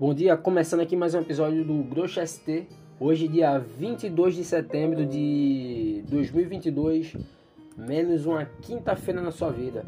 Bom 0.00 0.14
dia, 0.14 0.36
começando 0.36 0.78
aqui 0.78 0.94
mais 0.94 1.12
um 1.12 1.18
episódio 1.18 1.64
do 1.64 1.82
Grosso 1.82 2.24
ST. 2.24 2.68
Hoje, 3.00 3.26
dia 3.26 3.58
22 3.58 4.36
de 4.36 4.44
setembro 4.44 5.04
de 5.04 6.04
2022, 6.08 7.16
menos 7.76 8.24
uma 8.24 8.44
quinta-feira 8.62 9.20
na 9.20 9.32
sua 9.32 9.50
vida. 9.50 9.84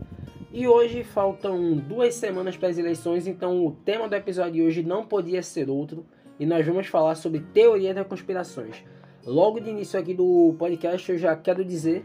E 0.53 0.67
hoje 0.67 1.05
faltam 1.05 1.77
duas 1.77 2.17
semanas 2.17 2.57
para 2.57 2.71
as 2.71 2.77
eleições, 2.77 3.29
então 3.29 3.65
o 3.65 3.71
tema 3.71 4.09
do 4.09 4.17
episódio 4.17 4.55
de 4.55 4.63
hoje 4.63 4.83
não 4.83 5.07
podia 5.07 5.45
ser 5.45 5.71
outro. 5.71 6.05
E 6.41 6.45
nós 6.45 6.67
vamos 6.67 6.89
falar 6.89 7.15
sobre 7.15 7.39
teoria 7.55 7.95
das 7.95 8.05
conspirações. 8.05 8.83
Logo 9.25 9.61
de 9.61 9.71
início 9.71 9.97
aqui 9.97 10.13
do 10.13 10.57
podcast, 10.59 11.09
eu 11.13 11.19
já 11.19 11.37
quero 11.37 11.65
dizer 11.65 12.05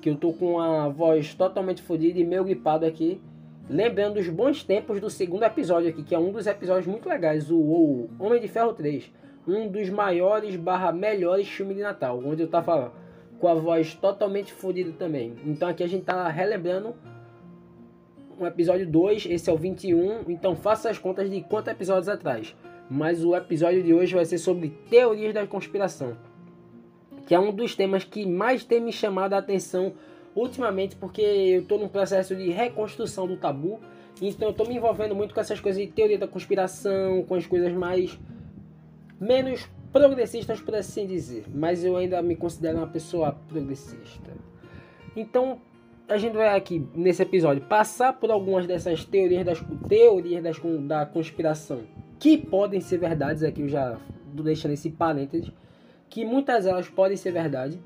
que 0.00 0.08
eu 0.08 0.14
tô 0.14 0.32
com 0.32 0.60
a 0.60 0.88
voz 0.88 1.34
totalmente 1.34 1.82
fodida 1.82 2.20
e 2.20 2.24
meio 2.24 2.44
gripado 2.44 2.86
aqui 2.86 3.20
Lembrando 3.70 4.18
os 4.18 4.28
bons 4.28 4.64
tempos 4.64 5.00
do 5.00 5.08
segundo 5.08 5.44
episódio 5.44 5.88
aqui, 5.88 6.02
que 6.02 6.14
é 6.14 6.18
um 6.18 6.32
dos 6.32 6.46
episódios 6.46 6.86
muito 6.86 7.08
legais, 7.08 7.50
o, 7.50 8.08
Homem 8.18 8.40
de 8.40 8.48
Ferro 8.48 8.72
3. 8.72 9.10
Um 9.46 9.68
dos 9.68 9.88
maiores 9.88 10.56
barra 10.56 10.92
melhores 10.92 11.48
filmes 11.48 11.76
de 11.76 11.82
Natal, 11.82 12.20
onde 12.24 12.42
eu 12.42 12.48
tava 12.48 12.92
com 13.38 13.48
a 13.48 13.54
voz 13.54 13.94
totalmente 13.94 14.52
fodida 14.52 14.92
também. 14.92 15.34
Então 15.44 15.68
aqui 15.68 15.82
a 15.82 15.86
gente 15.88 16.04
tá 16.04 16.28
relembrando 16.28 16.94
um 18.38 18.46
episódio 18.46 18.86
2, 18.86 19.26
esse 19.26 19.48
é 19.48 19.52
o 19.52 19.56
21, 19.56 20.24
então 20.28 20.54
faça 20.54 20.90
as 20.90 20.98
contas 20.98 21.30
de 21.30 21.40
quantos 21.42 21.72
episódios 21.72 22.08
atrás. 22.08 22.54
Mas 22.90 23.24
o 23.24 23.34
episódio 23.34 23.82
de 23.82 23.94
hoje 23.94 24.14
vai 24.14 24.24
ser 24.24 24.38
sobre 24.38 24.70
teorias 24.90 25.32
da 25.32 25.46
conspiração, 25.46 26.16
que 27.26 27.34
é 27.34 27.38
um 27.38 27.52
dos 27.52 27.74
temas 27.74 28.04
que 28.04 28.26
mais 28.26 28.64
tem 28.64 28.80
me 28.80 28.92
chamado 28.92 29.34
a 29.34 29.38
atenção 29.38 29.94
ultimamente 30.34 30.96
porque 30.96 31.20
eu 31.20 31.62
estou 31.62 31.78
num 31.78 31.88
processo 31.88 32.34
de 32.34 32.50
reconstrução 32.50 33.26
do 33.26 33.36
tabu, 33.36 33.80
então 34.20 34.48
eu 34.48 34.52
estou 34.52 34.66
me 34.66 34.76
envolvendo 34.76 35.14
muito 35.14 35.34
com 35.34 35.40
essas 35.40 35.60
coisas 35.60 35.80
de 35.80 35.88
teoria 35.90 36.18
da 36.18 36.28
conspiração, 36.28 37.22
com 37.24 37.34
as 37.34 37.46
coisas 37.46 37.72
mais 37.72 38.18
menos 39.20 39.68
progressistas, 39.92 40.60
por 40.60 40.74
assim 40.74 41.06
dizer, 41.06 41.44
mas 41.52 41.84
eu 41.84 41.96
ainda 41.96 42.22
me 42.22 42.34
considero 42.34 42.78
uma 42.78 42.86
pessoa 42.86 43.32
progressista. 43.48 44.30
Então, 45.14 45.60
a 46.08 46.16
gente 46.16 46.34
vai 46.34 46.56
aqui 46.56 46.86
nesse 46.94 47.22
episódio 47.22 47.62
passar 47.62 48.14
por 48.14 48.30
algumas 48.30 48.66
dessas 48.66 49.04
teorias 49.04 49.44
das 49.44 49.62
teorias 49.88 50.42
das, 50.42 50.56
da 50.86 51.06
conspiração 51.06 51.82
que 52.18 52.38
podem 52.38 52.80
ser 52.80 52.98
verdades, 52.98 53.42
aqui 53.42 53.62
eu 53.62 53.68
já 53.68 53.98
deixando 54.32 54.72
esse 54.72 54.90
parênteses, 54.90 55.50
que 56.08 56.24
muitas 56.24 56.64
delas 56.64 56.88
podem 56.88 57.16
ser 57.16 57.32
verdade 57.32 57.80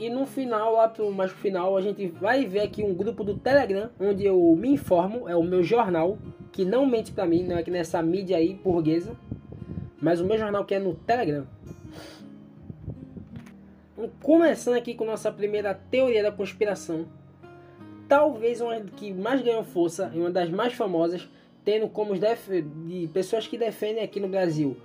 e 0.00 0.08
no 0.08 0.24
final, 0.24 0.72
lá 0.72 0.88
pro 0.88 1.12
mais 1.12 1.30
final, 1.30 1.76
a 1.76 1.80
gente 1.82 2.06
vai 2.06 2.46
ver 2.46 2.60
aqui 2.60 2.82
um 2.82 2.94
grupo 2.94 3.22
do 3.22 3.36
Telegram, 3.36 3.90
onde 4.00 4.24
eu 4.24 4.56
me 4.56 4.70
informo, 4.70 5.28
é 5.28 5.36
o 5.36 5.42
meu 5.42 5.62
jornal, 5.62 6.16
que 6.50 6.64
não 6.64 6.86
mente 6.86 7.12
pra 7.12 7.26
mim, 7.26 7.42
não 7.42 7.58
é 7.58 7.62
que 7.62 7.70
nessa 7.70 8.02
mídia 8.02 8.38
aí 8.38 8.54
burguesa, 8.54 9.14
mas 10.00 10.18
o 10.18 10.24
meu 10.24 10.38
jornal 10.38 10.64
que 10.64 10.74
é 10.74 10.78
no 10.78 10.94
Telegram. 10.94 11.46
Então, 13.92 14.10
começando 14.22 14.76
aqui 14.76 14.94
com 14.94 15.04
nossa 15.04 15.30
primeira 15.30 15.74
teoria 15.74 16.22
da 16.22 16.32
conspiração. 16.32 17.04
Talvez 18.08 18.62
uma 18.62 18.80
que 18.80 19.12
mais 19.12 19.42
ganhou 19.42 19.62
força 19.62 20.10
e 20.14 20.18
uma 20.18 20.30
das 20.30 20.48
mais 20.48 20.72
famosas, 20.72 21.28
tendo 21.62 21.86
como 21.88 22.14
de 22.16 23.06
pessoas 23.12 23.46
que 23.46 23.58
defendem 23.58 24.02
aqui 24.02 24.18
no 24.18 24.28
Brasil 24.28 24.78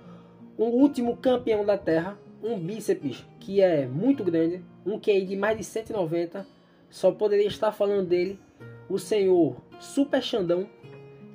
o 0.58 0.64
último 0.64 1.16
campeão 1.16 1.64
da 1.64 1.78
Terra, 1.78 2.18
um 2.42 2.58
bíceps 2.58 3.24
que 3.40 3.60
é 3.60 3.86
muito 3.86 4.22
grande, 4.24 4.64
um 4.84 4.98
QI 4.98 5.24
de 5.24 5.36
mais 5.36 5.56
de 5.56 5.64
190, 5.64 6.46
só 6.90 7.10
poderia 7.10 7.46
estar 7.46 7.72
falando 7.72 8.08
dele 8.08 8.38
o 8.88 8.98
senhor 8.98 9.56
Super 9.80 10.22
Xandão, 10.22 10.68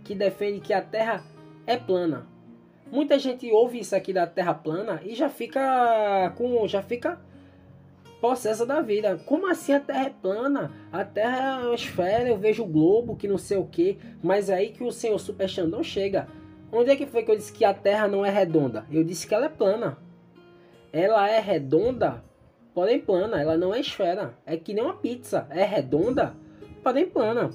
que 0.03 0.15
defende 0.15 0.59
que 0.59 0.73
a 0.73 0.81
Terra 0.81 1.23
é 1.65 1.77
plana. 1.77 2.27
Muita 2.91 3.17
gente 3.17 3.49
ouve 3.51 3.79
isso 3.79 3.95
aqui 3.95 4.11
da 4.11 4.27
Terra 4.27 4.53
plana 4.53 5.01
e 5.03 5.15
já 5.15 5.29
fica 5.29 6.33
com 6.37 6.67
já 6.67 6.81
fica 6.81 7.19
possessa 8.19 8.65
da 8.65 8.81
vida. 8.81 9.17
Como 9.25 9.49
assim 9.49 9.73
a 9.73 9.79
Terra 9.79 10.05
é 10.05 10.09
plana? 10.09 10.71
A 10.91 11.03
Terra 11.03 11.61
é 11.61 11.65
uma 11.65 11.75
esfera, 11.75 12.29
eu 12.29 12.37
vejo 12.37 12.63
o 12.63 12.67
globo, 12.67 13.15
que 13.15 13.27
não 13.27 13.37
sei 13.37 13.57
o 13.57 13.65
que, 13.65 13.97
mas 14.21 14.49
é 14.49 14.55
aí 14.55 14.69
que 14.69 14.83
o 14.83 14.91
senhor 14.91 15.17
Super 15.19 15.49
Xandão 15.49 15.83
chega. 15.83 16.27
Onde 16.71 16.91
é 16.91 16.95
que 16.95 17.05
foi 17.05 17.23
que 17.23 17.31
eu 17.31 17.35
disse 17.35 17.51
que 17.51 17.65
a 17.65 17.73
Terra 17.73 18.07
não 18.07 18.25
é 18.25 18.29
redonda? 18.29 18.85
Eu 18.91 19.03
disse 19.03 19.27
que 19.27 19.33
ela 19.33 19.47
é 19.47 19.49
plana. 19.49 19.97
Ela 20.93 21.29
é 21.29 21.39
redonda, 21.39 22.23
porém 22.73 22.99
plana. 22.99 23.41
Ela 23.41 23.57
não 23.57 23.73
é 23.73 23.79
esfera. 23.79 24.33
É 24.45 24.57
que 24.57 24.73
nem 24.73 24.83
uma 24.83 24.95
pizza. 24.95 25.47
É 25.49 25.63
redonda, 25.63 26.33
porém 26.83 27.05
plana. 27.05 27.49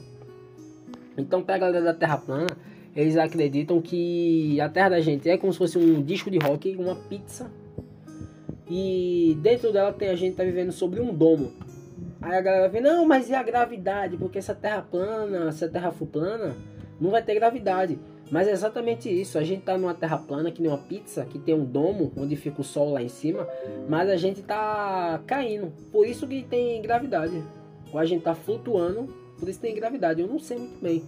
Então, 1.17 1.43
para 1.43 1.57
a 1.57 1.59
galera 1.59 1.85
da 1.85 1.95
Terra 1.95 2.19
plana, 2.19 2.57
eles 2.95 3.17
acreditam 3.17 3.81
que 3.81 4.61
a 4.61 4.69
Terra 4.69 4.91
da 4.91 5.01
gente 5.01 5.29
é 5.29 5.37
como 5.37 5.53
se 5.53 5.59
fosse 5.59 5.79
um 5.79 6.03
disco 6.03 6.31
de 6.31 6.39
rock, 6.39 6.75
uma 6.77 6.97
pizza. 6.97 7.51
E 8.69 9.39
dentro 9.43 9.73
dela 9.73 9.93
tem 9.93 10.09
a 10.09 10.17
gente 10.17 10.37
tá 10.37 10.43
vivendo 10.43 10.73
sobre 10.73 11.01
um 11.01 11.15
domo. 11.15 11.53
Aí 12.21 12.37
a 12.37 12.41
galera 12.41 12.69
vem, 12.69 12.81
não, 12.83 13.07
mas 13.07 13.29
e 13.29 13.35
a 13.35 13.43
gravidade? 13.43 14.17
Porque 14.17 14.39
essa 14.39 14.55
Terra 14.55 14.83
plana, 14.83 15.53
se 15.53 15.65
a 15.65 15.69
Terra 15.69 15.93
for 15.93 16.07
plana, 16.07 16.57
não 17.01 17.11
vai 17.11 17.23
ter 17.23 17.35
gravidade. 17.35 17.99
Mas 18.31 18.49
é 18.49 18.53
exatamente 18.53 19.09
isso. 19.09 19.39
A 19.39 19.45
gente 19.45 19.63
tá 19.63 19.79
numa 19.79 19.95
terra 19.95 20.19
plana, 20.19 20.51
que 20.51 20.61
nem 20.61 20.71
uma 20.71 20.79
pizza, 20.79 21.25
que 21.25 21.39
tem 21.39 21.55
um 21.55 21.65
domo 21.65 22.13
onde 22.17 22.35
fica 22.35 22.61
o 22.61 22.65
sol 22.65 22.93
lá 22.93 23.03
em 23.03 23.09
cima, 23.09 23.47
mas 23.89 24.11
a 24.11 24.17
gente 24.17 24.43
tá 24.43 25.21
caindo. 25.27 25.73
Por 25.93 26.07
isso 26.07 26.27
que 26.27 26.43
tem 26.43 26.83
gravidade. 26.83 27.43
Ou 27.93 27.99
a 27.99 28.05
gente 28.05 28.23
tá 28.23 28.35
flutuando, 28.35 29.05
por 29.39 29.49
isso 29.49 29.61
tem 29.61 29.75
gravidade. 29.75 30.21
Eu 30.21 30.27
não 30.27 30.39
sei 30.39 30.59
muito 30.59 30.81
bem. 30.81 31.05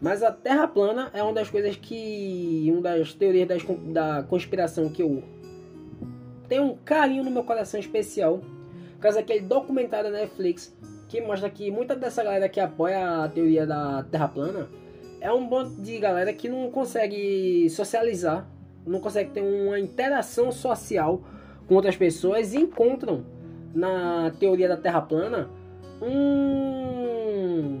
Mas 0.00 0.22
a 0.22 0.32
terra 0.32 0.66
plana 0.66 1.10
é 1.12 1.22
uma 1.22 1.32
das 1.32 1.50
coisas 1.50 1.76
que. 1.76 2.68
Uma 2.72 2.82
das 2.82 3.14
teorias 3.14 3.48
das, 3.48 3.62
da 3.92 4.22
conspiração 4.22 4.88
que 4.88 5.02
eu 5.02 5.22
tenho 6.48 6.64
um 6.64 6.76
carinho 6.76 7.24
no 7.24 7.30
meu 7.30 7.44
coração 7.44 7.78
especial. 7.78 8.40
Por 8.94 9.00
causa 9.00 9.18
daquele 9.18 9.40
documentário 9.40 10.12
da 10.12 10.18
Netflix 10.18 10.72
que 11.08 11.20
mostra 11.20 11.50
que 11.50 11.70
muita 11.70 11.94
dessa 11.94 12.24
galera 12.24 12.48
que 12.48 12.58
apoia 12.58 13.24
a 13.24 13.28
teoria 13.28 13.66
da 13.66 14.02
terra 14.04 14.28
plana 14.28 14.68
é 15.22 15.32
um 15.32 15.46
bando 15.46 15.80
de 15.80 15.98
galera 15.98 16.32
que 16.32 16.48
não 16.48 16.68
consegue 16.70 17.70
socializar, 17.70 18.44
não 18.84 18.98
consegue 18.98 19.30
ter 19.30 19.40
uma 19.40 19.78
interação 19.78 20.50
social 20.50 21.22
com 21.68 21.76
outras 21.76 21.96
pessoas 21.96 22.52
e 22.52 22.58
encontram 22.58 23.24
na 23.72 24.32
teoria 24.40 24.68
da 24.68 24.76
Terra 24.76 25.00
plana 25.00 25.48
um 26.02 27.80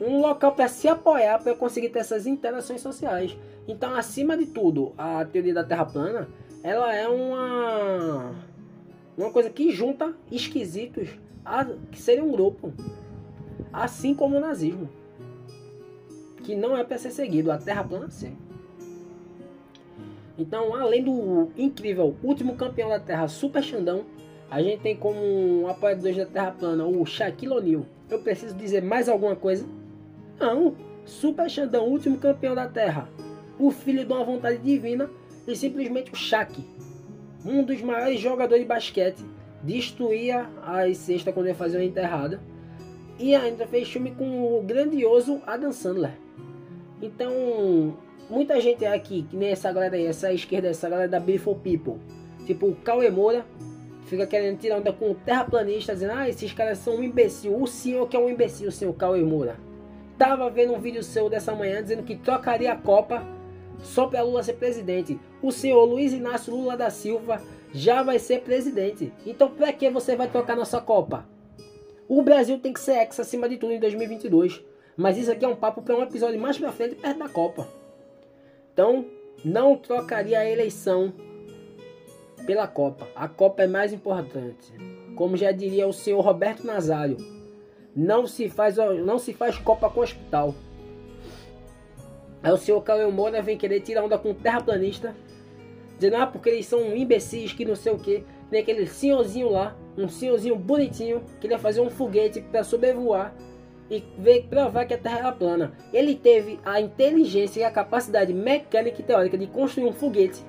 um 0.00 0.20
local 0.20 0.52
para 0.52 0.68
se 0.68 0.86
apoiar 0.86 1.42
para 1.42 1.52
conseguir 1.56 1.88
ter 1.88 1.98
essas 1.98 2.24
interações 2.24 2.80
sociais. 2.80 3.36
Então, 3.66 3.96
acima 3.96 4.36
de 4.36 4.46
tudo, 4.46 4.92
a 4.96 5.24
teoria 5.24 5.52
da 5.52 5.64
Terra 5.64 5.84
plana, 5.84 6.28
ela 6.62 6.94
é 6.94 7.08
uma 7.08 8.36
uma 9.16 9.32
coisa 9.32 9.50
que 9.50 9.72
junta 9.72 10.14
esquisitos 10.30 11.08
a 11.44 11.64
que 11.64 12.00
seria 12.00 12.22
um 12.22 12.30
grupo, 12.30 12.72
assim 13.72 14.14
como 14.14 14.36
o 14.36 14.40
nazismo 14.40 14.88
que 16.48 16.54
não 16.54 16.74
é 16.74 16.82
para 16.82 16.96
ser 16.96 17.10
seguido, 17.10 17.52
a 17.52 17.58
Terra 17.58 17.84
plana 17.84 18.08
sim. 18.08 18.34
Então, 20.38 20.74
além 20.74 21.04
do 21.04 21.50
incrível 21.58 22.16
último 22.22 22.56
campeão 22.56 22.88
da 22.88 22.98
Terra, 22.98 23.28
Super 23.28 23.62
Xandão, 23.62 24.06
a 24.50 24.62
gente 24.62 24.80
tem 24.80 24.96
como 24.96 25.20
um 25.20 25.68
apoiador 25.68 26.14
da 26.14 26.24
Terra 26.24 26.52
plana 26.52 26.86
o 26.86 27.04
Shaquille 27.04 27.52
O'Neal. 27.52 27.84
Eu 28.08 28.20
preciso 28.20 28.54
dizer 28.54 28.82
mais 28.82 29.10
alguma 29.10 29.36
coisa? 29.36 29.66
Não, 30.40 30.74
Super 31.04 31.50
Xandão, 31.50 31.86
último 31.86 32.16
campeão 32.16 32.54
da 32.54 32.66
Terra, 32.66 33.10
o 33.58 33.70
filho 33.70 34.06
de 34.06 34.10
uma 34.10 34.24
vontade 34.24 34.56
divina 34.56 35.10
e 35.46 35.54
simplesmente 35.54 36.10
o 36.10 36.16
Shaq, 36.16 36.64
um 37.44 37.62
dos 37.62 37.82
maiores 37.82 38.18
jogadores 38.20 38.62
de 38.62 38.68
basquete, 38.68 39.22
destruía 39.62 40.48
a 40.62 40.90
cesta 40.94 41.30
quando 41.30 41.48
ia 41.48 41.54
fazer 41.54 41.76
uma 41.76 41.84
enterrada 41.84 42.40
e 43.18 43.34
ainda 43.34 43.66
fez 43.66 43.88
filme 43.88 44.12
com 44.12 44.58
o 44.58 44.62
grandioso 44.62 45.40
Adam 45.46 45.72
Sandler. 45.72 46.12
Então, 47.02 47.96
muita 48.28 48.60
gente 48.60 48.84
aqui, 48.84 49.22
que 49.22 49.36
nem 49.36 49.50
essa 49.50 49.72
galera 49.72 49.96
aí, 49.96 50.06
essa 50.06 50.32
esquerda, 50.32 50.68
essa 50.68 50.88
galera 50.88 51.08
da 51.08 51.20
Beautiful 51.20 51.56
People, 51.56 52.00
tipo 52.46 52.66
o 52.66 52.76
Cauê 52.76 53.10
Moura, 53.10 53.44
fica 54.06 54.26
querendo 54.26 54.58
tirar 54.58 54.78
onda 54.78 54.92
com 54.92 55.14
terraplanista, 55.14 55.92
dizendo, 55.92 56.12
ah, 56.14 56.28
esses 56.28 56.52
caras 56.52 56.78
são 56.78 56.96
um 56.96 57.02
imbecil. 57.02 57.60
O 57.60 57.66
senhor 57.66 58.08
que 58.08 58.16
é 58.16 58.20
um 58.20 58.28
imbecil, 58.28 58.68
o 58.68 58.72
senhor 58.72 58.92
Cauê 58.94 59.22
Moura. 59.22 59.56
Tava 60.16 60.50
vendo 60.50 60.72
um 60.72 60.80
vídeo 60.80 61.02
seu 61.02 61.28
dessa 61.28 61.54
manhã 61.54 61.82
dizendo 61.82 62.02
que 62.02 62.16
trocaria 62.16 62.72
a 62.72 62.76
Copa 62.76 63.24
só 63.82 64.06
para 64.06 64.22
Lula 64.22 64.42
ser 64.42 64.54
presidente. 64.54 65.18
O 65.40 65.52
senhor 65.52 65.84
Luiz 65.84 66.12
Inácio 66.12 66.52
Lula 66.52 66.76
da 66.76 66.90
Silva 66.90 67.40
já 67.72 68.02
vai 68.02 68.18
ser 68.18 68.40
presidente. 68.40 69.12
Então, 69.24 69.48
para 69.50 69.72
que 69.72 69.88
você 69.90 70.16
vai 70.16 70.28
trocar 70.28 70.56
nossa 70.56 70.80
Copa? 70.80 71.37
O 72.08 72.22
Brasil 72.22 72.58
tem 72.58 72.72
que 72.72 72.80
ser 72.80 73.02
ex 73.02 73.20
acima 73.20 73.48
de 73.48 73.58
tudo 73.58 73.72
em 73.72 73.78
2022. 73.78 74.64
Mas 74.96 75.16
isso 75.16 75.30
aqui 75.30 75.44
é 75.44 75.48
um 75.48 75.54
papo 75.54 75.80
para 75.82 75.96
um 75.96 76.02
episódio 76.02 76.40
mais 76.40 76.58
pra 76.58 76.72
frente, 76.72 76.96
perto 76.96 77.18
da 77.18 77.28
Copa. 77.28 77.68
Então, 78.72 79.04
não 79.44 79.76
trocaria 79.76 80.40
a 80.40 80.50
eleição 80.50 81.12
pela 82.44 82.66
Copa. 82.66 83.06
A 83.14 83.28
Copa 83.28 83.62
é 83.62 83.66
mais 83.66 83.92
importante. 83.92 84.72
Como 85.14 85.36
já 85.36 85.52
diria 85.52 85.86
o 85.86 85.92
senhor 85.92 86.20
Roberto 86.20 86.66
Nazário, 86.66 87.16
não 87.94 88.26
se 88.26 88.48
faz, 88.48 88.76
não 89.04 89.18
se 89.18 89.32
faz 89.32 89.56
Copa 89.58 89.88
com 89.90 90.00
hospital. 90.00 90.54
Aí 92.42 92.52
o 92.52 92.56
senhor 92.56 92.80
Cauê 92.82 93.06
Moura 93.06 93.42
vem 93.42 93.58
querer 93.58 93.80
tirar 93.80 94.04
onda 94.04 94.18
com 94.18 94.32
terraplanista, 94.32 95.14
dizendo, 95.96 96.16
ah, 96.16 96.26
porque 96.26 96.48
eles 96.48 96.66
são 96.66 96.96
imbecis, 96.96 97.52
que 97.52 97.64
não 97.64 97.76
sei 97.76 97.92
o 97.92 97.98
que. 97.98 98.24
Nem 98.50 98.62
aquele 98.62 98.86
senhorzinho 98.86 99.50
lá, 99.50 99.76
um 99.98 100.08
senhorzinho 100.08 100.56
bonitinho, 100.56 101.22
queria 101.40 101.58
fazer 101.58 101.80
um 101.80 101.90
foguete 101.90 102.40
para 102.40 102.62
sobrevoar 102.62 103.34
e 103.90 104.04
ver, 104.18 104.46
provar 104.48 104.84
que 104.84 104.94
a 104.94 104.98
Terra 104.98 105.18
era 105.18 105.32
plana. 105.32 105.72
Ele 105.92 106.14
teve 106.14 106.60
a 106.64 106.80
inteligência 106.80 107.60
e 107.60 107.64
a 107.64 107.70
capacidade 107.70 108.32
mecânica 108.32 109.00
e 109.00 109.04
teórica 109.04 109.36
de 109.36 109.46
construir 109.46 109.86
um 109.86 109.92
foguete, 109.92 110.44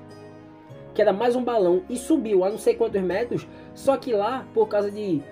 que 0.94 1.02
era 1.02 1.12
mais 1.12 1.34
um 1.34 1.42
balão, 1.42 1.82
e 1.88 1.96
subiu 1.96 2.44
a 2.44 2.50
não 2.50 2.58
sei 2.58 2.74
quantos 2.74 3.00
metros, 3.02 3.46
só 3.74 3.96
que 3.96 4.12
lá, 4.12 4.46
por 4.54 4.68
causa 4.68 4.90
de 4.90 5.22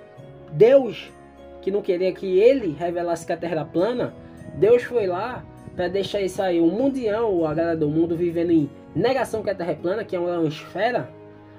Deus, 0.52 1.12
que 1.60 1.70
não 1.70 1.82
queria 1.82 2.12
que 2.12 2.38
ele 2.38 2.74
revelasse 2.78 3.26
que 3.26 3.32
a 3.32 3.36
Terra 3.36 3.52
era 3.52 3.64
plana, 3.64 4.14
Deus 4.54 4.82
foi 4.82 5.06
lá 5.06 5.44
para 5.76 5.88
deixar 5.88 6.20
isso 6.20 6.42
aí, 6.42 6.60
um 6.60 6.70
mundial, 6.70 7.46
a 7.46 7.54
galera 7.54 7.76
do 7.76 7.88
mundo 7.88 8.16
vivendo 8.16 8.50
em 8.50 8.68
negação 8.96 9.42
que 9.42 9.50
a 9.50 9.54
Terra 9.54 9.72
é 9.72 9.76
plana, 9.76 10.04
que 10.04 10.16
é 10.16 10.18
uma 10.18 10.44
esfera. 10.48 11.08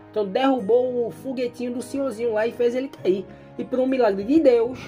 Então 0.10 0.26
derrubou 0.26 1.08
o 1.08 1.12
foguetinho 1.12 1.74
do 1.74 1.82
senhorzinho 1.82 2.34
lá 2.34 2.48
e 2.48 2.52
fez 2.52 2.76
ele 2.76 2.90
cair. 2.90 3.26
E 3.58 3.64
por 3.64 3.80
um 3.80 3.86
milagre 3.86 4.24
de 4.24 4.40
Deus, 4.40 4.80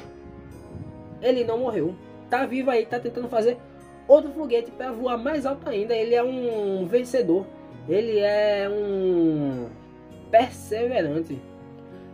ele 1.22 1.44
não 1.44 1.60
morreu. 1.60 1.96
Tá 2.30 2.46
vivo 2.46 2.72
aí, 2.72 2.86
tá 2.86 3.00
tentando 3.00 3.28
fazer 3.28 3.58
outro 4.08 4.32
foguete 4.32 4.72
para 4.72 4.92
voar 4.92 5.18
mais 5.18 5.46
alto 5.46 5.70
ainda. 5.70 5.96
Ele 5.96 6.16
é 6.16 6.24
um 6.24 6.86
vencedor. 6.86 7.46
Ele 7.88 8.20
é 8.20 8.68
um 8.70 9.68
perseverante. 10.30 11.40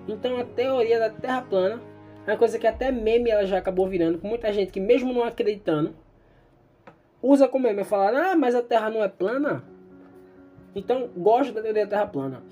Então 0.07 0.37
a 0.37 0.43
teoria 0.43 0.99
da 0.99 1.09
Terra 1.09 1.41
plana 1.41 1.81
é 2.25 2.31
uma 2.31 2.37
coisa 2.37 2.57
que 2.57 2.67
até 2.67 2.91
meme 2.91 3.29
ela 3.29 3.45
já 3.45 3.57
acabou 3.57 3.87
virando, 3.87 4.17
com 4.17 4.27
muita 4.27 4.51
gente 4.51 4.71
que 4.71 4.79
mesmo 4.79 5.13
não 5.13 5.23
acreditando, 5.23 5.95
usa 7.21 7.47
como 7.47 7.67
meme, 7.67 7.83
falar, 7.83 8.13
ah, 8.13 8.35
mas 8.35 8.55
a 8.55 8.61
Terra 8.61 8.89
não 8.89 9.03
é 9.03 9.07
plana. 9.07 9.63
Então, 10.75 11.09
gosto 11.15 11.53
da 11.53 11.61
teoria 11.61 11.85
da 11.85 11.89
Terra 11.89 12.07
plana. 12.07 12.43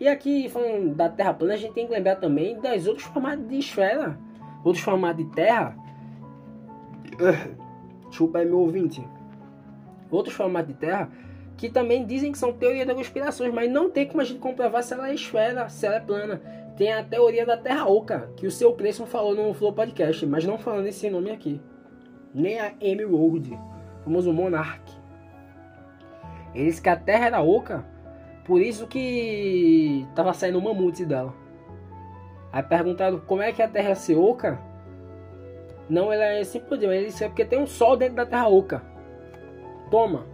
E 0.00 0.06
aqui, 0.06 0.48
falando 0.48 0.94
da 0.94 1.08
Terra 1.08 1.34
plana, 1.34 1.54
a 1.54 1.56
gente 1.56 1.74
tem 1.74 1.86
que 1.86 1.92
lembrar 1.92 2.16
também 2.16 2.60
das 2.60 2.86
outros 2.86 3.06
formatos 3.06 3.48
de 3.48 3.58
esfera, 3.58 4.18
outros 4.64 4.84
formatos 4.84 5.24
de 5.24 5.30
Terra. 5.32 5.76
Chupa 8.10 8.38
aí 8.38 8.46
meu 8.46 8.60
ouvinte. 8.60 9.06
Outros 10.10 10.34
formatos 10.34 10.72
de 10.72 10.78
Terra 10.78 11.10
que 11.58 11.68
também 11.68 12.06
dizem 12.06 12.30
que 12.30 12.38
são 12.38 12.52
teorias 12.52 12.86
da 12.86 12.94
conspirações, 12.94 13.52
mas 13.52 13.70
não 13.70 13.90
tem 13.90 14.06
como 14.06 14.20
a 14.20 14.24
gente 14.24 14.38
comprovar 14.38 14.80
se 14.82 14.94
ela 14.94 15.10
é 15.10 15.14
esfera, 15.14 15.68
se 15.68 15.84
ela 15.84 15.96
é 15.96 16.00
plana. 16.00 16.40
Tem 16.76 16.92
a 16.92 17.02
teoria 17.02 17.44
da 17.44 17.56
Terra 17.56 17.84
Oca, 17.88 18.30
que 18.36 18.46
o 18.46 18.50
seu 18.50 18.72
Cresson 18.74 19.04
falou 19.04 19.34
no 19.34 19.52
Flow 19.52 19.72
Podcast, 19.72 20.24
mas 20.24 20.44
não 20.44 20.56
falando 20.56 20.86
esse 20.86 21.10
nome 21.10 21.32
aqui. 21.32 21.60
Nem 22.32 22.60
a 22.60 22.72
Road, 23.10 23.58
famoso 24.04 24.32
Monarch. 24.32 24.96
Eles 26.54 26.78
que 26.78 26.88
a 26.88 26.94
Terra 26.94 27.26
era 27.26 27.42
oca, 27.42 27.84
por 28.48 28.62
isso 28.62 28.86
que 28.86 30.06
tava 30.16 30.32
saindo 30.32 30.58
o 30.58 30.62
mamute 30.62 31.04
dela. 31.04 31.34
Aí 32.50 32.62
perguntaram 32.62 33.20
como 33.20 33.42
é 33.42 33.52
que 33.52 33.60
a 33.60 33.68
Terra 33.68 33.90
é 33.90 34.16
oca. 34.16 34.58
Não, 35.86 36.10
ela 36.10 36.24
é 36.24 36.42
simples, 36.44 36.82
ele 36.82 37.04
disse 37.04 37.24
é 37.24 37.28
porque 37.28 37.44
tem 37.44 37.60
um 37.60 37.66
sol 37.66 37.94
dentro 37.94 38.16
da 38.16 38.24
Terra 38.24 38.48
oca. 38.48 38.82
Toma. 39.90 40.24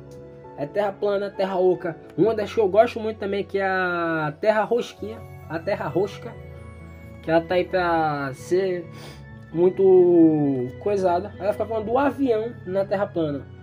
É 0.57 0.65
terra 0.65 0.93
plana, 0.93 1.29
terra 1.29 1.57
oca. 1.57 1.97
Uma 2.17 2.33
das 2.33 2.55
que 2.55 2.61
eu 2.61 2.69
gosto 2.69 3.01
muito 3.01 3.19
também 3.19 3.43
que 3.43 3.59
é 3.59 3.67
a 3.67 4.33
terra 4.41 4.63
rosquinha, 4.63 5.21
a 5.49 5.59
terra 5.59 5.89
rosca, 5.89 6.33
que 7.21 7.29
ela 7.29 7.41
tá 7.41 7.57
aí 7.57 7.65
pra 7.65 8.33
ser 8.35 8.89
muito 9.53 10.69
coisada. 10.81 11.35
Ela 11.41 11.53
fica 11.53 11.67
falando 11.67 11.87
do 11.87 11.99
avião 11.99 12.55
na 12.65 12.85
terra 12.85 13.09
plana. 13.09 13.54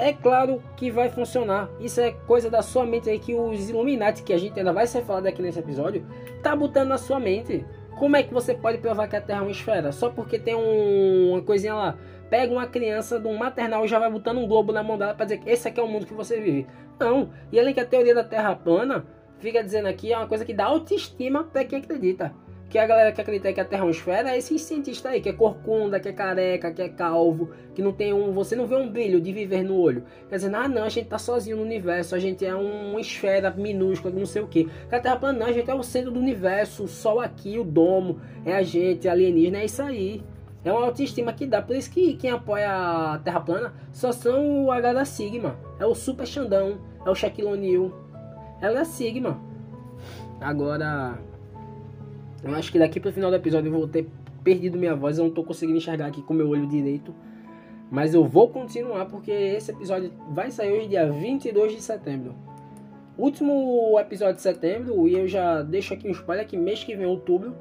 É 0.00 0.14
claro 0.14 0.62
que 0.78 0.90
vai 0.90 1.10
funcionar. 1.10 1.68
Isso 1.78 2.00
é 2.00 2.12
coisa 2.26 2.48
da 2.48 2.62
sua 2.62 2.86
mente 2.86 3.10
aí 3.10 3.18
que 3.18 3.34
os 3.34 3.68
Illuminati, 3.68 4.22
que 4.22 4.32
a 4.32 4.38
gente 4.38 4.58
ainda 4.58 4.72
vai 4.72 4.86
ser 4.86 5.02
falado 5.02 5.26
aqui 5.26 5.42
nesse 5.42 5.58
episódio, 5.58 6.06
tá 6.42 6.56
botando 6.56 6.88
na 6.88 6.96
sua 6.96 7.20
mente. 7.20 7.66
Como 7.98 8.16
é 8.16 8.22
que 8.22 8.32
você 8.32 8.54
pode 8.54 8.78
provar 8.78 9.08
que 9.08 9.16
a 9.16 9.20
Terra 9.20 9.40
é 9.40 9.42
uma 9.42 9.50
esfera? 9.50 9.92
Só 9.92 10.08
porque 10.08 10.38
tem 10.38 10.54
um, 10.54 11.32
uma 11.32 11.42
coisinha 11.42 11.74
lá. 11.74 11.98
Pega 12.30 12.50
uma 12.50 12.66
criança 12.66 13.20
de 13.20 13.28
um 13.28 13.36
maternal 13.36 13.84
e 13.84 13.88
já 13.88 13.98
vai 13.98 14.10
botando 14.10 14.38
um 14.38 14.48
globo 14.48 14.72
na 14.72 14.82
mão 14.82 14.96
dela 14.96 15.12
para 15.12 15.26
dizer 15.26 15.40
que 15.40 15.50
esse 15.50 15.68
aqui 15.68 15.78
é 15.78 15.82
o 15.82 15.88
mundo 15.88 16.06
que 16.06 16.14
você 16.14 16.40
vive. 16.40 16.66
Não. 16.98 17.28
E 17.52 17.60
além 17.60 17.74
que 17.74 17.80
a 17.80 17.84
teoria 17.84 18.14
da 18.14 18.24
Terra 18.24 18.56
plana 18.56 19.04
fica 19.38 19.62
dizendo 19.62 19.86
aqui 19.86 20.14
é 20.14 20.16
uma 20.16 20.26
coisa 20.26 20.46
que 20.46 20.54
dá 20.54 20.64
autoestima 20.64 21.44
para 21.44 21.62
quem 21.62 21.78
acredita 21.78 22.34
que 22.70 22.78
a 22.78 22.86
galera 22.86 23.10
que 23.10 23.20
acredita 23.20 23.52
que 23.52 23.60
a 23.60 23.64
Terra 23.64 23.82
é 23.82 23.84
uma 23.84 23.90
esfera 23.90 24.30
é 24.30 24.38
esses 24.38 24.62
cientistas 24.62 25.10
aí, 25.10 25.20
que 25.20 25.28
é 25.28 25.32
corcunda, 25.32 25.98
que 25.98 26.08
é 26.08 26.12
careca, 26.12 26.72
que 26.72 26.80
é 26.80 26.88
calvo, 26.88 27.50
que 27.74 27.82
não 27.82 27.92
tem 27.92 28.12
um. 28.12 28.32
Você 28.32 28.54
não 28.54 28.64
vê 28.64 28.76
um 28.76 28.88
brilho 28.88 29.20
de 29.20 29.32
viver 29.32 29.64
no 29.64 29.76
olho. 29.76 30.04
Quer 30.28 30.36
dizer, 30.36 30.54
ah 30.54 30.68
não, 30.68 30.84
a 30.84 30.88
gente 30.88 31.08
tá 31.08 31.18
sozinho 31.18 31.56
no 31.56 31.62
universo, 31.62 32.14
a 32.14 32.20
gente 32.20 32.46
é 32.46 32.54
uma 32.54 33.00
esfera 33.00 33.50
minúscula, 33.50 34.14
não 34.14 34.24
sei 34.24 34.40
o 34.40 34.46
que. 34.46 34.70
A 34.90 35.00
Terra 35.00 35.16
plana, 35.16 35.40
não, 35.40 35.46
a 35.48 35.52
gente 35.52 35.68
é 35.68 35.74
o 35.74 35.82
centro 35.82 36.12
do 36.12 36.20
universo, 36.20 36.84
o 36.84 36.88
Sol 36.88 37.18
aqui, 37.18 37.58
o 37.58 37.64
domo, 37.64 38.20
é 38.46 38.54
a 38.54 38.62
gente, 38.62 39.08
alienígena, 39.08 39.58
é 39.58 39.64
isso 39.64 39.82
aí. 39.82 40.22
É 40.64 40.70
uma 40.72 40.84
autoestima 40.84 41.32
que 41.32 41.46
dá. 41.46 41.60
Por 41.60 41.74
isso 41.74 41.90
que 41.90 42.14
quem 42.14 42.30
apoia 42.30 42.70
a 42.70 43.18
Terra 43.18 43.40
plana 43.40 43.74
só 43.92 44.12
são 44.12 44.66
o 44.66 44.70
H 44.70 44.92
da 44.92 45.04
Sigma. 45.04 45.58
É 45.80 45.86
o 45.86 45.94
Super 45.94 46.26
Xandão, 46.26 46.78
é 47.04 47.10
o 47.10 47.14
Shaquille 47.16 47.48
O'Neal. 47.48 47.90
Ela 48.60 48.80
é 48.80 48.84
Sigma. 48.84 49.40
Agora, 50.40 51.18
eu 52.42 52.54
acho 52.54 52.72
que 52.72 52.78
daqui 52.78 52.98
pro 52.98 53.12
final 53.12 53.30
do 53.30 53.36
episódio 53.36 53.68
eu 53.68 53.78
vou 53.78 53.88
ter 53.88 54.06
perdido 54.42 54.78
minha 54.78 54.94
voz, 54.94 55.18
eu 55.18 55.24
não 55.24 55.30
tô 55.30 55.44
conseguindo 55.44 55.78
enxergar 55.78 56.06
aqui 56.06 56.22
com 56.22 56.32
meu 56.32 56.48
olho 56.48 56.66
direito. 56.66 57.14
Mas 57.90 58.14
eu 58.14 58.24
vou 58.24 58.48
continuar 58.48 59.06
porque 59.06 59.32
esse 59.32 59.72
episódio 59.72 60.12
vai 60.30 60.50
sair 60.50 60.72
hoje 60.72 60.88
dia 60.88 61.10
22 61.10 61.72
de 61.72 61.82
setembro. 61.82 62.34
Último 63.18 63.98
episódio 63.98 64.36
de 64.36 64.42
setembro, 64.42 65.06
e 65.06 65.14
eu 65.14 65.26
já 65.26 65.62
deixo 65.62 65.92
aqui 65.92 66.08
um 66.08 66.12
spoiler 66.12 66.46
que 66.46 66.56
mês 66.56 66.82
que 66.82 66.94
vem, 66.94 67.04
outubro, 67.04 67.54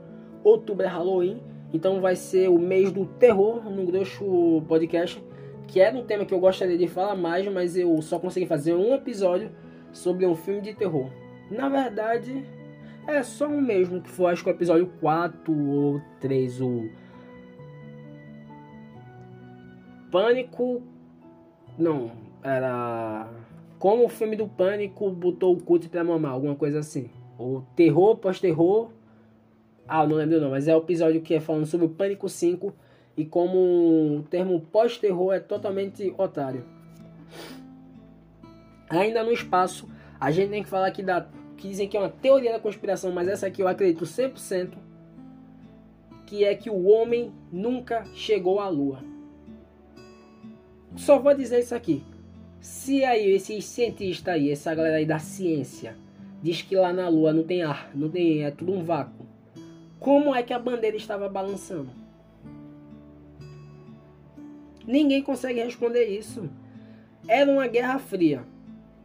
outubro 0.44 0.86
é 0.86 0.88
Halloween, 0.88 1.42
então 1.74 2.00
vai 2.00 2.16
ser 2.16 2.48
o 2.48 2.58
mês 2.58 2.92
do 2.92 3.06
terror 3.06 3.70
no 3.70 3.86
Grosso 3.86 4.64
Podcast, 4.68 5.22
que 5.68 5.82
era 5.82 5.98
um 5.98 6.04
tema 6.04 6.26
que 6.26 6.34
eu 6.34 6.40
gostaria 6.40 6.78
de 6.78 6.88
falar 6.88 7.16
mais, 7.16 7.46
mas 7.52 7.76
eu 7.76 8.02
só 8.02 8.18
consegui 8.18 8.46
fazer 8.46 8.74
um 8.74 8.94
episódio 8.94 9.52
sobre 9.92 10.26
um 10.26 10.36
filme 10.36 10.62
de 10.62 10.74
terror. 10.74 11.10
Na 11.52 11.68
verdade, 11.68 12.46
é 13.16 13.24
só 13.24 13.48
um 13.48 13.62
mesmo, 13.62 14.02
que 14.02 14.10
foi 14.10 14.32
acho 14.32 14.44
que 14.44 14.50
o 14.50 14.54
episódio 14.54 14.88
4 15.00 15.54
ou 15.54 16.02
3, 16.20 16.62
o 16.62 16.90
Pânico. 20.12 20.82
Não, 21.78 22.12
era. 22.44 23.28
Como 23.78 24.06
o 24.06 24.10
filme 24.10 24.36
do 24.36 24.48
Pânico 24.48 25.10
botou 25.12 25.54
o 25.54 25.62
culto 25.62 25.90
pra 25.90 26.04
mamar, 26.04 26.32
alguma 26.32 26.56
coisa 26.56 26.80
assim. 26.80 27.10
O 27.38 27.62
terror, 27.76 28.18
pós-terror. 28.18 28.90
Ah, 29.88 30.06
não 30.06 30.18
lembro 30.18 30.42
não, 30.42 30.52
mas 30.52 30.68
é 30.68 30.76
o 30.76 30.80
episódio 30.80 31.22
que 31.22 31.34
é 31.34 31.40
falando 31.40 31.66
sobre 31.66 31.86
o 31.86 31.90
Pânico 31.90 32.28
5 32.28 32.74
e 33.18 33.26
como 33.26 33.58
o 34.18 34.24
termo 34.30 34.60
pós-terror 34.60 35.34
é 35.34 35.40
totalmente 35.40 36.14
otário. 36.18 36.64
Ainda 38.90 39.24
no 39.24 39.32
espaço, 39.32 39.88
a 40.20 40.32
gente 40.32 40.50
tem 40.50 40.64
que 40.64 40.70
falar 40.70 40.88
aqui 40.88 41.02
da 41.02 41.28
que 41.60 41.68
dizem 41.68 41.88
que 41.88 41.98
é 41.98 42.00
uma 42.00 42.10
teoria 42.10 42.54
da 42.54 42.60
conspiração, 42.60 43.12
mas 43.12 43.28
essa 43.28 43.48
aqui 43.48 43.62
eu 43.62 43.68
acredito 43.68 44.06
100%, 44.06 44.72
que 46.26 46.44
é 46.46 46.56
que 46.56 46.70
o 46.70 46.88
homem 46.88 47.32
nunca 47.52 48.06
chegou 48.16 48.60
à 48.60 48.70
lua. 48.70 49.04
Só 50.96 51.20
vou 51.20 51.36
dizer 51.36 51.60
isso 51.60 51.76
aqui. 51.76 52.04
Se 52.62 53.04
aí 53.04 53.32
esses 53.32 53.66
cientistas 53.66 54.34
aí, 54.34 54.52
essa 54.52 54.74
galera 54.74 54.98
aí 54.98 55.06
da 55.06 55.20
ciência, 55.20 55.96
diz 56.42 56.62
que 56.62 56.76
lá 56.76 56.94
na 56.94 57.10
lua 57.10 57.34
não 57.34 57.44
tem 57.44 57.62
ar, 57.62 57.92
não 57.94 58.10
tem, 58.10 58.44
é 58.44 58.52
tudo 58.52 58.74
um 58.74 58.84
vácuo. 58.84 59.26
Como 60.00 60.34
é 60.34 60.42
que 60.42 60.54
a 60.54 60.60
bandeira 60.60 60.96
estava 60.96 61.28
balançando? 61.28 61.90
Ninguém 64.88 65.22
consegue 65.22 65.62
responder 65.62 66.06
isso. 66.06 66.50
Era 67.28 67.52
uma 67.52 67.68
guerra 67.68 68.00
fria. 68.00 68.44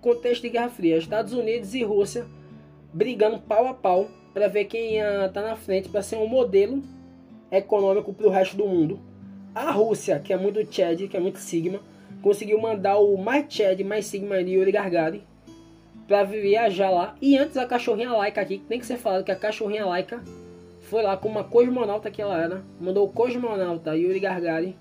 Contexto 0.01 0.43
de 0.43 0.51
guerra 0.51 0.69
fria. 0.69 0.97
Estados 0.97 1.33
Unidos 1.33 1.75
e 1.75 1.83
Rússia 1.83 2.27
brigando 2.95 3.41
pau 3.41 3.67
a 3.67 3.75
pau 3.75 4.09
para 4.33 4.47
ver 4.47 4.67
quem 4.67 4.95
ia 4.95 5.29
tá 5.35 5.43
na 5.43 5.57
frente 5.57 5.89
para 5.89 6.01
ser 6.01 6.17
um 6.17 6.29
modelo 6.29 6.83
econômico 7.51 8.15
para 8.15 8.27
o 8.27 8.31
resto 8.31 8.57
do 8.57 8.67
mundo. 8.67 9.01
A 9.55 9.71
Rússia, 9.73 10.21
que 10.21 10.33
é 10.33 10.37
muito 10.37 10.65
Chad, 10.73 11.09
que 11.09 11.17
é 11.17 11.21
muito 11.21 11.39
Sigma, 11.39 11.81
conseguiu 12.23 12.61
mandar 12.61 12.99
o 12.99 13.17
mais 13.17 13.53
Chad, 13.53 13.81
mais 13.81 14.07
Sigma 14.07 14.43
de 14.43 14.53
Yuri 14.53 14.73
Gargari 14.73 15.23
para 16.07 16.23
viajar 16.25 16.91
lá. 16.91 17.17
E 17.21 17.37
antes 17.37 17.57
a 17.57 17.67
cachorrinha 17.67 18.13
Laika 18.13 18.41
aqui, 18.41 18.59
que 18.59 18.67
tem 18.67 18.79
que 18.79 18.87
ser 18.87 18.97
falado 18.97 19.25
que 19.25 19.33
a 19.33 19.37
cachorrinha 19.37 19.87
Laika 19.87 20.23
foi 20.83 21.03
lá 21.03 21.17
com 21.17 21.29
uma 21.29 21.45
cosmonauta 21.45 22.11
que 22.11 22.23
ela 22.23 22.41
era, 22.41 22.63
mandou 22.81 23.07
o 23.07 23.13
cosmonauta 23.13 23.97
Yuri 23.97 24.21
Gargari 24.21 24.77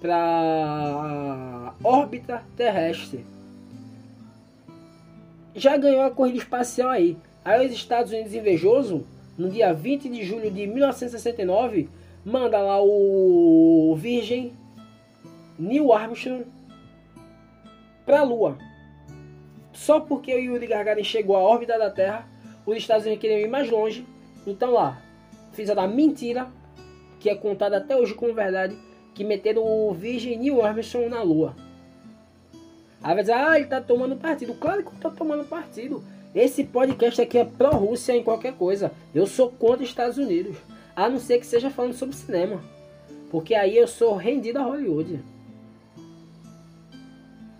para 0.00 1.74
órbita 1.84 2.42
terrestre 2.56 3.24
já 5.54 5.76
ganhou 5.76 6.02
a 6.02 6.10
corrida 6.10 6.38
espacial 6.38 6.90
aí. 6.90 7.16
Aí 7.44 7.66
os 7.66 7.72
Estados 7.72 8.12
Unidos 8.12 8.34
invejoso, 8.34 9.06
no 9.36 9.48
dia 9.48 9.72
20 9.72 10.08
de 10.08 10.22
julho 10.24 10.50
de 10.50 10.66
1969, 10.66 11.88
manda 12.24 12.60
lá 12.60 12.82
o 12.82 13.94
Virgem 13.96 14.52
Neil 15.58 15.92
Armstrong 15.92 16.44
para 18.04 18.20
a 18.20 18.24
Lua. 18.24 18.58
Só 19.72 20.00
porque 20.00 20.34
o 20.34 20.38
Yuri 20.38 20.66
Gagarin 20.66 21.04
chegou 21.04 21.36
à 21.36 21.40
órbita 21.40 21.78
da 21.78 21.90
Terra, 21.90 22.28
os 22.66 22.76
Estados 22.76 23.06
Unidos 23.06 23.20
queriam 23.20 23.40
ir 23.40 23.48
mais 23.48 23.70
longe. 23.70 24.06
Então 24.46 24.72
lá, 24.72 25.00
fizeram 25.52 25.82
a 25.82 25.88
mentira, 25.88 26.48
que 27.18 27.30
é 27.30 27.34
contada 27.34 27.78
até 27.78 27.96
hoje 27.96 28.14
como 28.14 28.34
verdade, 28.34 28.76
que 29.14 29.24
meteram 29.24 29.62
o 29.62 29.92
Virgem 29.92 30.38
Neil 30.38 30.62
Armstrong 30.64 31.08
na 31.08 31.22
Lua. 31.22 31.54
Aí 33.02 33.14
vai 33.14 33.22
dizer, 33.22 33.32
ah, 33.32 33.56
ele 33.56 33.66
tá 33.66 33.80
tomando 33.80 34.16
partido. 34.16 34.54
Claro 34.54 34.82
que 34.82 34.88
eu 34.88 35.00
tô 35.00 35.10
tomando 35.10 35.44
partido. 35.44 36.04
Esse 36.34 36.64
podcast 36.64 37.20
aqui 37.20 37.38
é 37.38 37.44
pró-Rússia 37.44 38.14
em 38.14 38.22
qualquer 38.22 38.54
coisa. 38.54 38.92
Eu 39.14 39.26
sou 39.26 39.50
contra 39.50 39.82
os 39.82 39.88
Estados 39.88 40.18
Unidos. 40.18 40.56
A 40.94 41.08
não 41.08 41.18
ser 41.18 41.38
que 41.38 41.46
seja 41.46 41.70
falando 41.70 41.94
sobre 41.94 42.14
cinema. 42.14 42.60
Porque 43.30 43.54
aí 43.54 43.76
eu 43.76 43.88
sou 43.88 44.14
rendido 44.16 44.58
a 44.58 44.62
Hollywood. 44.62 45.20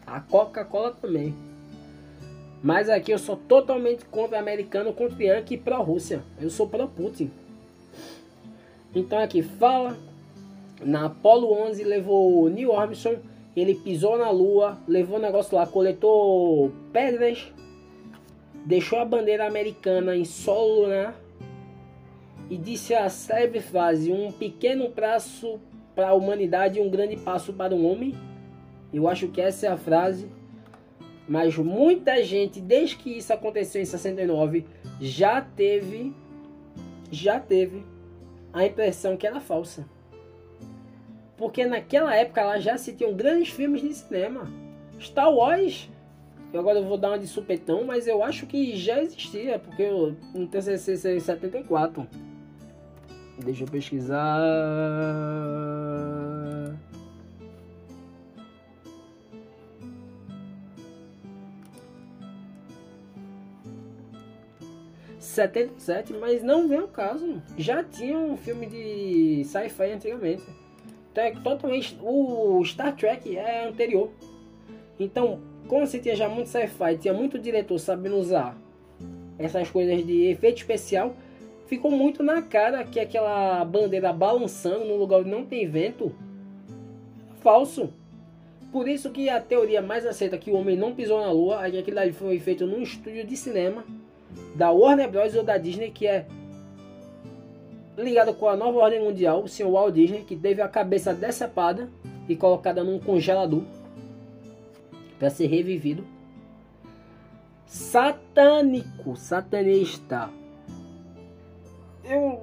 A 0.06 0.20
Coca-Cola 0.20 0.92
também. 0.92 1.34
Mas 2.62 2.90
aqui 2.90 3.10
eu 3.10 3.18
sou 3.18 3.36
totalmente 3.36 4.04
contra 4.04 4.38
americano, 4.38 4.92
contra 4.92 5.24
Yankee 5.24 5.54
e 5.54 5.58
pró-Rússia. 5.58 6.22
Eu 6.38 6.50
sou 6.50 6.68
pró-Putin. 6.68 7.30
Então 8.94 9.18
aqui 9.18 9.42
fala. 9.42 9.96
Na 10.82 11.06
Apollo 11.06 11.52
11 11.68 11.82
levou 11.84 12.48
Neil 12.48 12.74
Armstrong. 12.74 13.20
Ele 13.56 13.74
pisou 13.74 14.16
na 14.16 14.30
lua, 14.30 14.78
levou 14.86 15.18
o 15.18 15.20
negócio 15.20 15.56
lá, 15.56 15.66
coletou 15.66 16.72
pedras, 16.92 17.52
deixou 18.64 18.98
a 18.98 19.04
bandeira 19.04 19.46
americana 19.46 20.16
em 20.16 20.24
solo 20.24 20.82
lunar 20.82 21.14
e 22.48 22.56
disse 22.56 22.94
a 22.94 23.08
célebre 23.08 23.60
frase: 23.60 24.12
Um 24.12 24.30
pequeno 24.30 24.90
passo 24.90 25.60
para 25.94 26.10
a 26.10 26.14
humanidade 26.14 26.78
e 26.78 26.82
um 26.82 26.90
grande 26.90 27.16
passo 27.16 27.52
para 27.52 27.74
o 27.74 27.84
homem. 27.84 28.14
Eu 28.92 29.08
acho 29.08 29.28
que 29.28 29.40
essa 29.40 29.66
é 29.66 29.70
a 29.70 29.76
frase. 29.76 30.28
Mas 31.28 31.56
muita 31.56 32.24
gente, 32.24 32.60
desde 32.60 32.96
que 32.96 33.10
isso 33.10 33.32
aconteceu 33.32 33.80
em 33.80 33.84
69, 33.84 34.66
já 35.00 35.40
teve 35.40 36.12
já 37.10 37.40
teve 37.40 37.84
a 38.52 38.64
impressão 38.64 39.16
que 39.16 39.26
era 39.26 39.40
falsa. 39.40 39.86
Porque 41.40 41.64
naquela 41.64 42.14
época 42.14 42.44
lá 42.44 42.60
já 42.60 42.76
se 42.76 42.92
tinham 42.92 43.14
grandes 43.14 43.48
filmes 43.48 43.80
de 43.80 43.94
cinema. 43.94 44.46
Star 45.00 45.32
Wars, 45.32 45.88
eu 46.52 46.60
agora 46.60 46.82
vou 46.82 46.98
dar 46.98 47.08
uma 47.08 47.18
de 47.18 47.26
supetão, 47.26 47.82
mas 47.82 48.06
eu 48.06 48.22
acho 48.22 48.46
que 48.46 48.76
já 48.76 49.02
existia, 49.02 49.58
porque 49.58 49.82
eu 49.82 50.14
TCC 50.50 51.16
em 51.16 51.18
74. 51.18 52.06
Deixa 53.38 53.64
eu 53.64 53.68
pesquisar. 53.68 54.38
Setenta 65.18 65.72
sete, 65.78 66.12
mas 66.12 66.42
não 66.42 66.68
vem 66.68 66.80
ao 66.80 66.88
caso. 66.88 67.40
Já 67.56 67.82
tinha 67.82 68.18
um 68.18 68.36
filme 68.36 68.66
de 68.66 69.42
sci-fi 69.46 69.92
antigamente. 69.92 70.59
Totalmente. 71.42 71.98
O 72.02 72.62
Star 72.64 72.94
Trek 72.96 73.36
é 73.36 73.66
anterior. 73.68 74.10
Então, 74.98 75.40
como 75.66 75.86
você 75.86 75.98
tinha 75.98 76.14
já 76.14 76.28
muito 76.28 76.48
sci-fi, 76.48 76.96
tinha 76.98 77.14
muito 77.14 77.38
diretor 77.38 77.78
sabendo 77.78 78.16
usar 78.16 78.56
essas 79.38 79.70
coisas 79.70 80.06
de 80.06 80.26
efeito 80.26 80.58
especial 80.58 81.14
ficou 81.70 81.92
muito 81.92 82.20
na 82.20 82.42
cara 82.42 82.82
que 82.82 82.98
aquela 82.98 83.64
bandeira 83.64 84.12
balançando 84.12 84.84
no 84.86 84.96
lugar 84.96 85.20
onde 85.20 85.30
não 85.30 85.46
tem 85.46 85.68
vento 85.68 86.12
falso. 87.40 87.90
Por 88.72 88.88
isso 88.88 89.10
que 89.10 89.28
a 89.28 89.40
teoria 89.40 89.80
mais 89.80 90.04
aceita 90.04 90.36
que 90.36 90.50
o 90.50 90.56
homem 90.56 90.76
não 90.76 90.92
pisou 90.92 91.20
na 91.20 91.30
lua 91.30 91.64
é 91.64 91.70
que 91.70 91.78
aquilo 91.78 92.00
ali 92.00 92.12
foi 92.12 92.40
feito 92.40 92.66
num 92.66 92.82
estúdio 92.82 93.24
de 93.24 93.36
cinema 93.36 93.84
da 94.56 94.72
Warner 94.72 95.08
Bros 95.08 95.36
ou 95.36 95.44
da 95.44 95.56
Disney 95.58 95.92
que 95.92 96.08
é 96.08 96.26
ligado 97.96 98.34
com 98.34 98.48
a 98.48 98.56
nova 98.56 98.78
ordem 98.78 99.02
mundial, 99.02 99.42
o 99.42 99.48
senhor 99.48 99.70
Walt 99.70 99.94
Disney, 99.94 100.24
que 100.24 100.36
teve 100.36 100.62
a 100.62 100.68
cabeça 100.68 101.12
decepada 101.12 101.88
e 102.28 102.36
colocada 102.36 102.82
num 102.84 102.98
congelador 102.98 103.62
para 105.18 105.30
ser 105.30 105.46
revivido. 105.46 106.04
Satânico, 107.66 109.16
satanista 109.16 110.30
eu, 112.10 112.40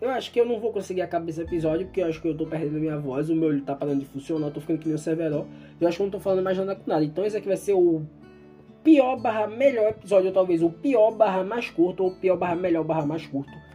eu 0.00 0.10
acho 0.10 0.32
que 0.32 0.40
eu 0.40 0.44
não 0.44 0.58
vou 0.58 0.72
conseguir 0.72 1.02
acabar 1.02 1.28
esse 1.28 1.40
episódio, 1.40 1.86
porque 1.86 2.00
eu 2.00 2.06
acho 2.06 2.20
que 2.20 2.28
eu 2.28 2.36
tô 2.36 2.44
perdendo 2.44 2.80
minha 2.80 2.98
voz, 2.98 3.30
o 3.30 3.36
meu 3.36 3.48
olho 3.48 3.62
tá 3.62 3.74
parando 3.74 4.00
de 4.00 4.06
funcionar, 4.06 4.48
eu 4.48 4.52
tô 4.52 4.60
ficando 4.60 4.80
que 4.80 4.86
nem 4.86 4.96
o 4.96 4.98
Severo. 4.98 5.46
Eu 5.80 5.86
acho 5.86 5.96
que 5.96 6.02
eu 6.02 6.06
não 6.06 6.10
tô 6.10 6.20
falando 6.20 6.42
mais 6.42 6.58
nada 6.58 6.74
com 6.74 6.90
nada. 6.90 7.04
Então 7.04 7.24
esse 7.24 7.36
aqui 7.36 7.46
vai 7.46 7.56
ser 7.56 7.74
o 7.74 8.02
pior 8.82 9.16
barra 9.16 9.46
melhor 9.46 9.90
episódio, 9.90 10.28
ou 10.28 10.34
talvez 10.34 10.62
o 10.62 10.70
pior 10.70 11.12
barra 11.12 11.44
mais 11.44 11.70
curto, 11.70 12.02
ou 12.02 12.10
pior 12.12 12.36
barra 12.36 12.56
melhor 12.56 12.84
barra 12.84 13.06
mais 13.06 13.26
curto 13.26 13.65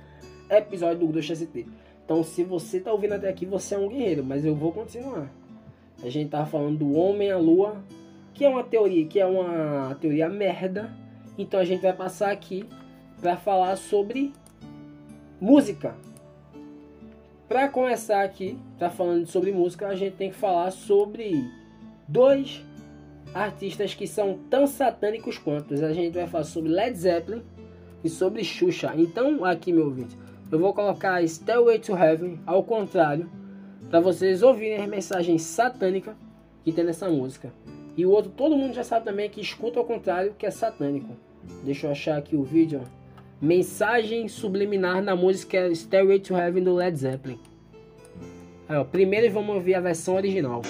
episódio 0.58 1.08
do 1.08 1.22
ST. 1.22 1.65
Então 2.05 2.24
se 2.24 2.43
você 2.43 2.79
tá 2.79 2.91
ouvindo 2.91 3.13
até 3.13 3.29
aqui, 3.29 3.46
você 3.46 3.75
é 3.75 3.77
um 3.77 3.88
guerreiro, 3.88 4.24
mas 4.24 4.46
eu 4.46 4.55
vou 4.55 4.72
continuar. 4.72 5.31
A 6.03 6.10
gente 6.10 6.29
tava 6.29 6.46
falando 6.46 6.79
do 6.79 6.93
Homem 6.93 7.31
à 7.31 7.38
Lua, 7.38 7.81
que 8.34 8.43
é 8.43 8.50
uma 8.50 8.63
teoria, 8.63 9.05
que 9.05 9.20
é 9.20 9.25
uma 9.25 9.96
teoria 9.96 10.27
merda. 10.27 10.91
Então 11.38 11.60
a 11.60 11.63
gente 11.63 11.81
vai 11.81 11.93
passar 11.93 12.31
aqui 12.31 12.65
para 13.20 13.38
falar 13.38 13.75
sobre 13.75 14.34
Música. 15.41 15.96
Para 17.50 17.67
começar 17.67 18.22
aqui, 18.22 18.60
tá 18.77 18.91
falando 18.91 19.25
sobre 19.25 19.51
música, 19.51 19.88
a 19.88 19.96
gente 19.96 20.15
tem 20.15 20.29
que 20.29 20.36
falar 20.36 20.70
sobre 20.70 21.51
dois 22.08 22.63
artistas 23.34 23.96
que 23.96 24.05
são 24.05 24.38
tão 24.51 24.67
satânicos 24.67 25.39
quanto. 25.39 25.74
A 25.74 25.93
gente 25.93 26.13
vai 26.13 26.27
falar 26.27 26.43
sobre 26.43 26.70
Led 26.70 26.96
Zeppelin 26.96 27.41
e 28.03 28.10
sobre 28.10 28.43
Xuxa. 28.43 28.93
Então, 28.96 29.43
aqui, 29.43 29.74
meu 29.74 29.86
ouvinte, 29.86 30.15
eu 30.51 30.60
vou 30.60 30.74
colocar 30.74 31.24
Stairway 31.24 31.79
to 31.79 31.96
Heaven 31.96 32.39
ao 32.46 32.63
contrário, 32.63 33.29
para 33.89 34.00
vocês 34.00 34.43
ouvirem 34.43 34.77
as 34.77 34.89
mensagens 34.89 35.41
satânicas 35.43 36.13
que 36.63 36.72
tem 36.72 36.84
nessa 36.84 37.10
música. 37.10 37.53
E 37.96 38.05
o 38.05 38.12
outro, 38.12 38.31
todo 38.31 38.55
mundo 38.55 38.74
já 38.74 38.84
sabe 38.84 39.05
também 39.05 39.29
que 39.29 39.41
escuta 39.41 39.79
ao 39.79 39.86
contrário, 39.86 40.36
que 40.38 40.46
é 40.46 40.51
satânico. 40.51 41.15
Deixa 41.63 41.88
eu 41.88 41.91
achar 41.91 42.17
aqui 42.17 42.36
o 42.36 42.43
vídeo. 42.43 42.81
Mensagem 43.41 44.27
subliminar 44.27 45.01
na 45.01 45.15
música 45.15 45.74
Stairway 45.74 46.20
to 46.20 46.36
Heaven 46.36 46.63
do 46.63 46.75
Led 46.75 46.98
Zeppelin. 46.98 47.39
Aí, 48.70 48.77
ó, 48.77 48.84
primeiro 48.84 49.31
vamos 49.34 49.55
ouvir 49.55 49.75
a 49.75 49.81
versão 49.81 50.15
original. 50.15 50.62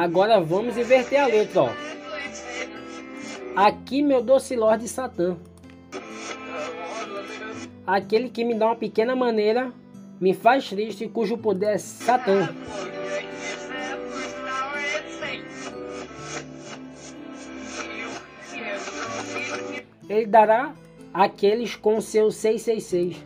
Agora 0.00 0.40
vamos 0.40 0.78
inverter 0.78 1.20
a 1.20 1.26
letra, 1.26 1.64
ó. 1.64 1.70
Aqui 3.54 4.02
meu 4.02 4.22
doce 4.22 4.56
Lorde 4.56 4.88
Satã. 4.88 5.36
Aquele 7.86 8.30
que 8.30 8.42
me 8.42 8.54
dá 8.54 8.68
uma 8.68 8.76
pequena 8.76 9.14
maneira, 9.14 9.70
me 10.18 10.32
faz 10.32 10.70
triste, 10.70 11.06
cujo 11.06 11.36
poder 11.36 11.74
é 11.74 11.76
Satã. 11.76 12.48
Ele 20.08 20.24
dará 20.24 20.72
aqueles 21.12 21.76
com 21.76 22.00
seu 22.00 22.30
666. 22.30 23.22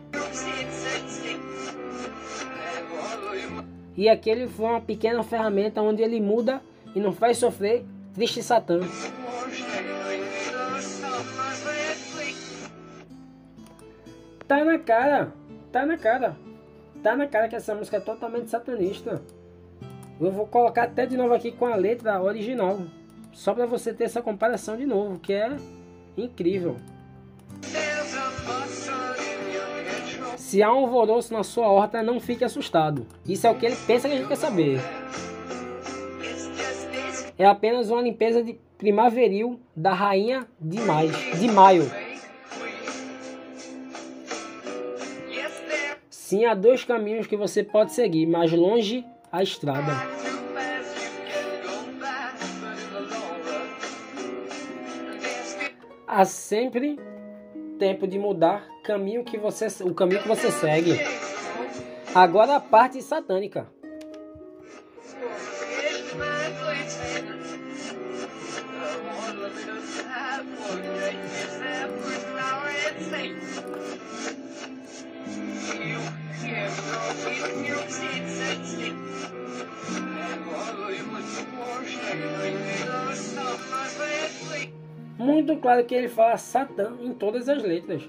E 3.97 4.09
aquele 4.09 4.47
foi 4.47 4.65
uma 4.65 4.81
pequena 4.81 5.23
ferramenta 5.23 5.81
onde 5.81 6.01
ele 6.01 6.19
muda 6.19 6.61
e 6.93 6.99
não 6.99 7.13
faz 7.13 7.37
sofrer 7.37 7.85
triste 8.13 8.41
Satã. 8.41 8.79
Tá 14.47 14.63
na 14.63 14.77
cara, 14.77 15.33
tá 15.71 15.85
na 15.85 15.97
cara, 15.97 16.37
tá 17.01 17.15
na 17.15 17.27
cara 17.27 17.47
que 17.47 17.55
essa 17.55 17.73
música 17.73 17.97
é 17.97 17.99
totalmente 17.99 18.49
satanista. 18.49 19.21
Eu 20.19 20.31
vou 20.31 20.45
colocar 20.45 20.83
até 20.83 21.05
de 21.05 21.17
novo 21.17 21.33
aqui 21.33 21.51
com 21.51 21.65
a 21.65 21.75
letra 21.75 22.21
original, 22.21 22.79
só 23.33 23.53
para 23.53 23.65
você 23.65 23.93
ter 23.93 24.05
essa 24.05 24.21
comparação 24.21 24.77
de 24.77 24.85
novo, 24.85 25.19
que 25.19 25.33
é 25.33 25.57
incrível. 26.15 26.77
Se 30.45 30.61
há 30.61 30.71
um 30.71 30.81
alvoroço 30.81 31.33
na 31.33 31.41
sua 31.41 31.67
horta, 31.67 32.03
não 32.03 32.19
fique 32.19 32.43
assustado. 32.43 33.07
Isso 33.27 33.47
é 33.47 33.49
o 33.49 33.55
que 33.55 33.65
ele 33.65 33.75
pensa 33.87 34.07
que 34.07 34.13
a 34.13 34.17
gente 34.19 34.27
quer 34.27 34.35
saber. 34.35 34.79
É 37.35 37.43
apenas 37.47 37.89
uma 37.89 37.99
limpeza 37.99 38.43
de 38.43 38.53
primaveril 38.77 39.59
da 39.75 39.91
rainha 39.91 40.47
de 40.61 40.79
maio. 40.81 41.11
De 41.39 41.47
maio. 41.51 41.91
Sim, 46.11 46.45
há 46.45 46.53
dois 46.53 46.83
caminhos 46.83 47.25
que 47.25 47.35
você 47.35 47.63
pode 47.63 47.93
seguir, 47.93 48.27
mais 48.27 48.51
longe 48.51 49.03
a 49.31 49.41
estrada. 49.41 49.93
Há 56.05 56.23
sempre 56.23 56.99
tempo 57.79 58.07
de 58.07 58.19
mudar 58.19 58.74
caminho 58.85 59.23
que 59.23 59.37
você, 59.37 59.67
o 59.83 59.93
caminho 59.93 60.21
que 60.21 60.27
você 60.27 60.51
segue. 60.51 60.99
Agora 62.13 62.55
a 62.55 62.59
parte 62.59 63.01
satânica. 63.01 63.67
Muito 85.17 85.57
claro 85.57 85.83
que 85.85 85.95
ele 85.95 86.07
fala 86.07 86.37
Satã 86.37 86.93
em 87.01 87.11
todas 87.13 87.49
as 87.49 87.61
letras. 87.61 88.03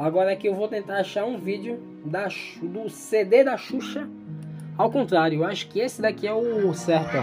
Agora 0.00 0.32
aqui 0.32 0.48
eu 0.48 0.54
vou 0.54 0.66
tentar 0.66 0.96
achar 0.96 1.26
um 1.26 1.36
vídeo 1.36 1.78
da, 2.02 2.26
do 2.62 2.88
CD 2.88 3.44
da 3.44 3.58
Xuxa. 3.58 4.08
Ao 4.78 4.90
contrário, 4.90 5.40
eu 5.40 5.44
acho 5.44 5.68
que 5.68 5.78
esse 5.78 6.00
daqui 6.00 6.26
é 6.26 6.32
o 6.32 6.72
certo. 6.72 7.18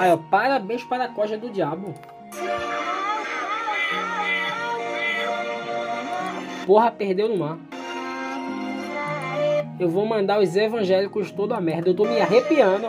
Aí, 0.00 0.10
ó, 0.10 0.16
parabéns 0.28 0.82
para 0.82 1.04
a 1.04 1.08
coja 1.08 1.38
do 1.38 1.50
diabo. 1.50 1.94
Porra, 6.66 6.90
perdeu 6.90 7.28
no 7.28 7.36
mar. 7.36 7.58
Eu 9.78 9.88
vou 9.88 10.04
mandar 10.04 10.40
os 10.40 10.56
evangélicos 10.56 11.30
toda 11.30 11.54
a 11.54 11.60
merda. 11.60 11.90
Eu 11.90 11.94
tô 11.94 12.04
me 12.04 12.20
arrepiando. 12.20 12.88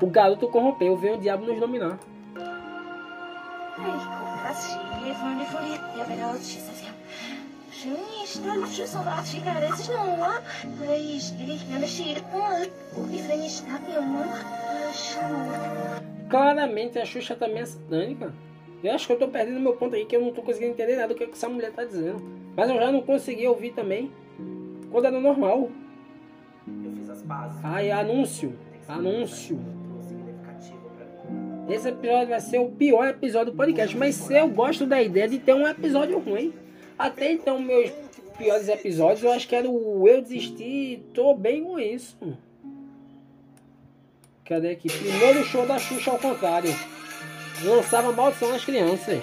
O 0.00 0.06
garoto 0.06 0.48
corrompeu, 0.48 0.96
vem 0.96 1.14
o 1.14 1.18
diabo 1.18 1.44
nos 1.46 1.58
dominar. 1.58 1.98
Claramente 16.28 16.98
a 16.98 17.04
Xuxa 17.04 17.34
também 17.34 17.62
é 17.62 17.66
satânica. 17.66 18.32
Eu 18.82 18.94
acho 18.94 19.06
que 19.06 19.12
eu 19.12 19.18
tô 19.18 19.28
perdendo 19.28 19.58
meu 19.58 19.74
ponto 19.74 19.96
aí, 19.96 20.04
que 20.04 20.14
eu 20.14 20.20
não 20.20 20.32
tô 20.32 20.42
conseguindo 20.42 20.72
entender 20.72 20.96
nada 20.96 21.08
do 21.08 21.14
que 21.14 21.24
essa 21.24 21.48
mulher 21.48 21.72
tá 21.72 21.84
dizendo. 21.84 22.22
Mas 22.56 22.70
eu 22.70 22.76
já 22.76 22.92
não 22.92 23.02
consegui 23.02 23.46
ouvir 23.48 23.72
também 23.72 24.12
quando 24.90 25.06
era 25.06 25.20
normal. 25.20 25.70
Eu 26.84 26.92
fiz 26.92 27.10
as 27.10 27.22
bases. 27.22 27.58
Ai, 27.64 27.90
anúncio. 27.90 28.56
Anúncio. 28.88 29.58
Esse 31.68 31.88
episódio 31.88 32.28
vai 32.28 32.40
ser 32.40 32.58
o 32.58 32.70
pior 32.70 33.08
episódio 33.08 33.52
do 33.52 33.56
podcast. 33.56 33.96
Mas 33.96 34.30
eu 34.30 34.48
gosto 34.48 34.86
da 34.86 35.02
ideia 35.02 35.28
de 35.28 35.38
ter 35.38 35.54
um 35.54 35.66
episódio 35.66 36.18
ruim. 36.18 36.54
Até 36.98 37.32
então, 37.32 37.60
meus 37.60 37.90
piores 38.36 38.68
episódios, 38.68 39.22
eu 39.22 39.32
acho 39.32 39.46
que 39.46 39.54
era 39.54 39.68
o 39.68 40.08
Eu 40.08 40.22
Desisti. 40.22 41.02
Tô 41.12 41.34
bem 41.34 41.62
com 41.62 41.78
isso. 41.78 42.16
Cadê 44.44 44.70
aqui? 44.70 44.88
Primeiro 44.88 45.44
show 45.44 45.66
da 45.66 45.78
Xuxa 45.78 46.10
ao 46.10 46.18
contrário 46.18 46.74
lançava 47.64 48.12
maldição 48.12 48.50
nas 48.50 48.64
crianças. 48.64 49.22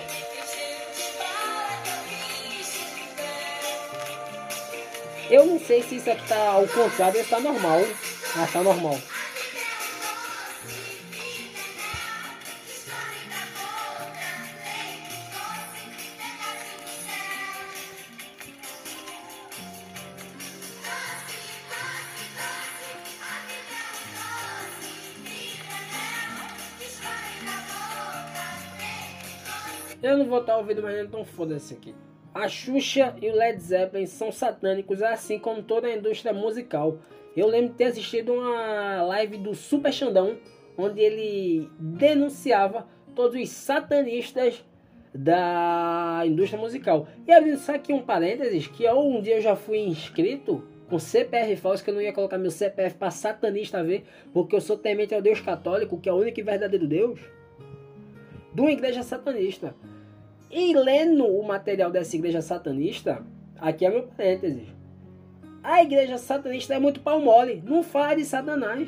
Eu 5.30 5.46
não 5.46 5.60
sei 5.60 5.82
se 5.82 5.96
isso 5.96 6.10
aqui 6.10 6.28
tá 6.28 6.50
ao 6.50 6.68
contrário 6.68 7.18
ou 7.18 7.24
está 7.24 7.40
normal. 7.40 7.82
Ah, 8.38 8.48
tá 8.52 8.62
normal. 8.62 9.00
Eu 30.46 30.58
não 30.58 30.64
vou 30.64 30.72
estar 30.72 30.84
ouvindo 30.84 30.84
mais 30.84 31.08
então 31.08 31.26
foda-se 31.26 31.74
aqui. 31.74 31.96
A 32.34 32.48
Xuxa 32.48 33.16
e 33.20 33.30
o 33.30 33.36
Led 33.36 33.60
Zeppelin 33.60 34.06
são 34.06 34.32
satânicos, 34.32 35.02
assim 35.02 35.40
como 35.40 35.64
toda 35.64 35.88
a 35.88 35.96
indústria 35.96 36.34
musical. 36.34 37.00
Eu 37.36 37.48
lembro 37.48 37.70
de 37.70 37.76
ter 37.76 37.86
assistido 37.86 38.34
uma 38.34 39.02
live 39.04 39.38
do 39.38 39.56
Super 39.56 39.92
Xandão, 39.92 40.38
onde 40.78 41.02
ele 41.02 41.70
denunciava 41.80 42.86
todos 43.16 43.42
os 43.42 43.50
satanistas 43.50 44.64
da 45.14 46.22
indústria 46.26 46.60
musical. 46.60 47.08
E 47.26 47.32
abrindo 47.32 47.58
só 47.58 47.74
aqui 47.76 47.92
um 47.92 48.04
parênteses, 48.04 48.68
que 48.68 48.88
um 48.90 49.22
dia 49.22 49.38
eu 49.38 49.42
já 49.42 49.56
fui 49.56 49.80
inscrito 49.80 50.64
com 50.90 51.00
CPF 51.00 51.56
falso, 51.56 51.84
que 51.84 51.90
eu 51.90 51.96
não 51.96 52.02
ia 52.02 52.14
colocar 52.14 52.38
meu 52.38 52.52
CPF 52.52 52.98
para 52.98 53.10
satanista 53.10 53.84
ver, 53.84 54.04
porque 54.32 54.56
eu 54.56 54.62
sou 54.62 54.78
temente 54.78 55.16
ao 55.16 55.22
Deus 55.22 55.42
católico, 55.42 56.00
que 56.00 56.08
é 56.08 56.14
o 56.14 56.18
único 56.18 56.40
e 56.40 56.44
verdadeiro 56.44 56.86
Deus, 56.86 57.20
de 58.54 58.62
uma 58.62 58.72
igreja 58.72 59.02
satanista. 59.02 59.74
E 60.50 60.74
lendo 60.74 61.26
o 61.26 61.46
material 61.46 61.92
dessa 61.92 62.16
igreja 62.16 62.42
satanista, 62.42 63.24
aqui 63.60 63.86
é 63.86 63.90
meu 63.90 64.04
parênteses. 64.04 64.68
A 65.64 65.82
igreja 65.82 66.18
satanista 66.18 66.76
é 66.76 66.80
muito 66.80 67.00
pau 67.00 67.20
mole, 67.20 67.64
não 67.66 67.82
fala 67.82 68.16
de 68.16 68.24
Satanás. 68.24 68.88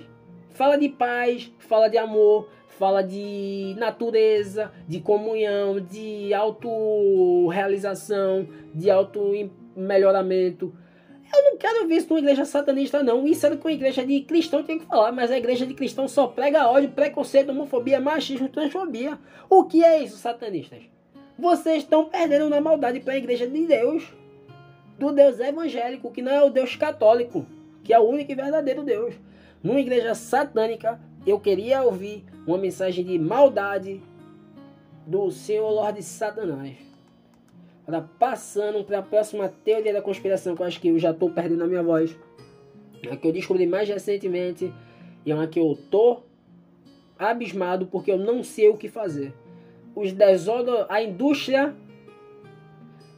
Fala 0.51 0.77
de 0.77 0.89
paz, 0.89 1.51
fala 1.59 1.87
de 1.87 1.97
amor, 1.97 2.49
fala 2.67 3.03
de 3.03 3.75
natureza, 3.77 4.71
de 4.87 4.99
comunhão, 4.99 5.79
de 5.79 6.33
autorrealização, 6.33 8.47
de 8.73 8.89
auto-melhoramento. 8.89 10.73
Eu 11.35 11.43
não 11.43 11.57
quero 11.57 11.87
ver 11.87 11.95
isso 11.95 12.09
numa 12.09 12.19
igreja 12.19 12.45
satanista, 12.45 13.03
não. 13.03 13.27
Isso 13.27 13.45
é 13.45 13.55
que 13.55 13.65
uma 13.65 13.71
igreja 13.71 14.05
de 14.05 14.21
cristão 14.21 14.63
tem 14.63 14.79
que 14.79 14.85
falar, 14.85 15.11
mas 15.11 15.31
a 15.31 15.37
igreja 15.37 15.65
de 15.65 15.73
cristão 15.73 16.07
só 16.07 16.27
prega 16.27 16.69
ódio, 16.69 16.89
preconceito, 16.89 17.49
homofobia, 17.49 17.99
machismo, 17.99 18.49
transfobia. 18.49 19.19
O 19.49 19.65
que 19.65 19.83
é 19.83 20.03
isso, 20.03 20.17
satanistas? 20.17 20.83
Vocês 21.37 21.83
estão 21.83 22.05
perdendo 22.05 22.49
na 22.49 22.59
maldade 22.59 22.99
para 22.99 23.13
a 23.13 23.17
igreja 23.17 23.45
de 23.45 23.67
Deus, 23.67 24.11
do 24.97 25.11
Deus 25.11 25.39
evangélico, 25.39 26.09
que 26.09 26.21
não 26.21 26.31
é 26.31 26.43
o 26.43 26.49
Deus 26.49 26.75
católico, 26.75 27.45
que 27.83 27.93
é 27.93 27.99
o 27.99 28.03
único 28.03 28.31
e 28.31 28.35
verdadeiro 28.35 28.83
Deus. 28.83 29.13
Numa 29.61 29.79
igreja 29.79 30.15
satânica, 30.15 30.99
eu 31.27 31.39
queria 31.39 31.83
ouvir 31.83 32.25
uma 32.47 32.57
mensagem 32.57 33.05
de 33.05 33.19
maldade 33.19 34.01
do 35.05 35.29
Senhor 35.29 35.69
Lorde 35.69 36.01
Satanás. 36.01 36.75
Agora, 37.85 38.09
passando 38.17 38.83
para 38.83 38.97
a 38.97 39.03
próxima 39.03 39.47
teoria 39.63 39.93
da 39.93 40.01
conspiração, 40.01 40.55
que 40.55 40.61
eu 40.63 40.65
acho 40.65 40.81
que 40.81 40.87
eu 40.87 40.97
já 40.97 41.11
estou 41.11 41.29
perdendo 41.29 41.63
a 41.63 41.67
minha 41.67 41.83
voz. 41.83 42.17
É 43.03 43.15
que 43.15 43.27
eu 43.27 43.31
descobri 43.31 43.67
mais 43.67 43.87
recentemente 43.87 44.73
e 45.23 45.31
é 45.31 45.35
uma 45.35 45.47
que 45.47 45.59
eu 45.59 45.77
tô 45.91 46.23
abismado 47.17 47.85
porque 47.85 48.11
eu 48.11 48.17
não 48.17 48.43
sei 48.43 48.69
o 48.69 48.77
que 48.77 48.89
fazer 48.89 49.33
os 49.97 50.11
desodor... 50.11 50.85
a 50.89 51.01
indústria 51.01 51.75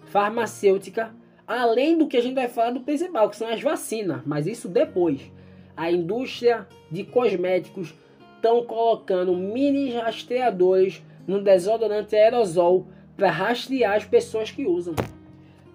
farmacêutica, 0.05 1.13
além 1.45 1.97
do 1.97 2.07
que 2.07 2.15
a 2.15 2.21
gente 2.21 2.35
vai 2.35 2.47
falar 2.47 2.71
do 2.71 2.79
principal, 2.79 3.29
que 3.29 3.35
são 3.35 3.49
as 3.49 3.61
vacinas, 3.61 4.21
mas 4.25 4.47
isso 4.47 4.69
depois. 4.69 5.29
A 5.75 5.91
indústria 5.91 6.65
de 6.89 7.03
cosméticos 7.03 7.93
estão 8.35 8.63
colocando 8.63 9.35
mini 9.35 9.91
rastreadores 9.91 11.03
no 11.27 11.41
desodorante 11.43 12.15
aerosol 12.15 12.87
para 13.17 13.29
rastrear 13.29 13.97
as 13.97 14.05
pessoas 14.05 14.49
que 14.49 14.65
usam. 14.65 14.95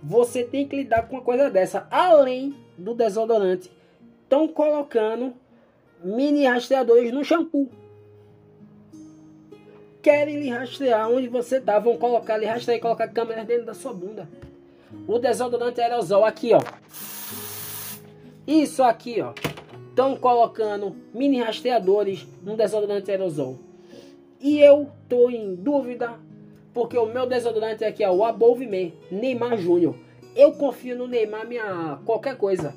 Você 0.02 0.42
tem 0.42 0.66
que 0.66 0.76
lidar 0.76 1.06
com 1.06 1.16
uma 1.16 1.22
coisa 1.22 1.50
dessa. 1.50 1.86
Além 1.90 2.54
do 2.78 2.94
desodorante, 2.94 3.70
estão 4.22 4.48
colocando 4.48 5.34
mini 6.02 6.46
rastreadores 6.46 7.12
no 7.12 7.22
shampoo 7.22 7.83
querem 10.04 10.38
lhe 10.38 10.50
rastrear 10.50 11.10
onde 11.10 11.28
você 11.28 11.58
tá. 11.58 11.78
Vão 11.78 11.96
colocar, 11.96 12.36
lhe 12.36 12.44
rastrear 12.44 12.76
e 12.76 12.80
colocar 12.80 13.08
câmeras 13.08 13.46
dentro 13.46 13.64
da 13.64 13.72
sua 13.72 13.94
bunda. 13.94 14.28
O 15.08 15.18
desodorante 15.18 15.80
aerosol 15.80 16.26
aqui, 16.26 16.52
ó. 16.52 16.60
Isso 18.46 18.82
aqui, 18.82 19.22
ó. 19.22 19.32
Estão 19.88 20.14
colocando 20.16 20.94
mini 21.14 21.40
rastreadores 21.40 22.26
no 22.42 22.54
desodorante 22.54 23.10
aerosol. 23.10 23.58
E 24.38 24.60
eu 24.60 24.90
tô 25.08 25.30
em 25.30 25.54
dúvida, 25.54 26.12
porque 26.74 26.98
o 26.98 27.06
meu 27.06 27.26
desodorante 27.26 27.82
aqui 27.82 28.04
é 28.04 28.10
o 28.10 28.24
Above 28.24 28.66
Me, 28.66 28.92
Neymar 29.10 29.56
Júnior. 29.56 29.96
Eu 30.36 30.52
confio 30.52 30.98
no 30.98 31.08
Neymar 31.08 31.46
minha 31.46 31.98
qualquer 32.04 32.36
coisa. 32.36 32.76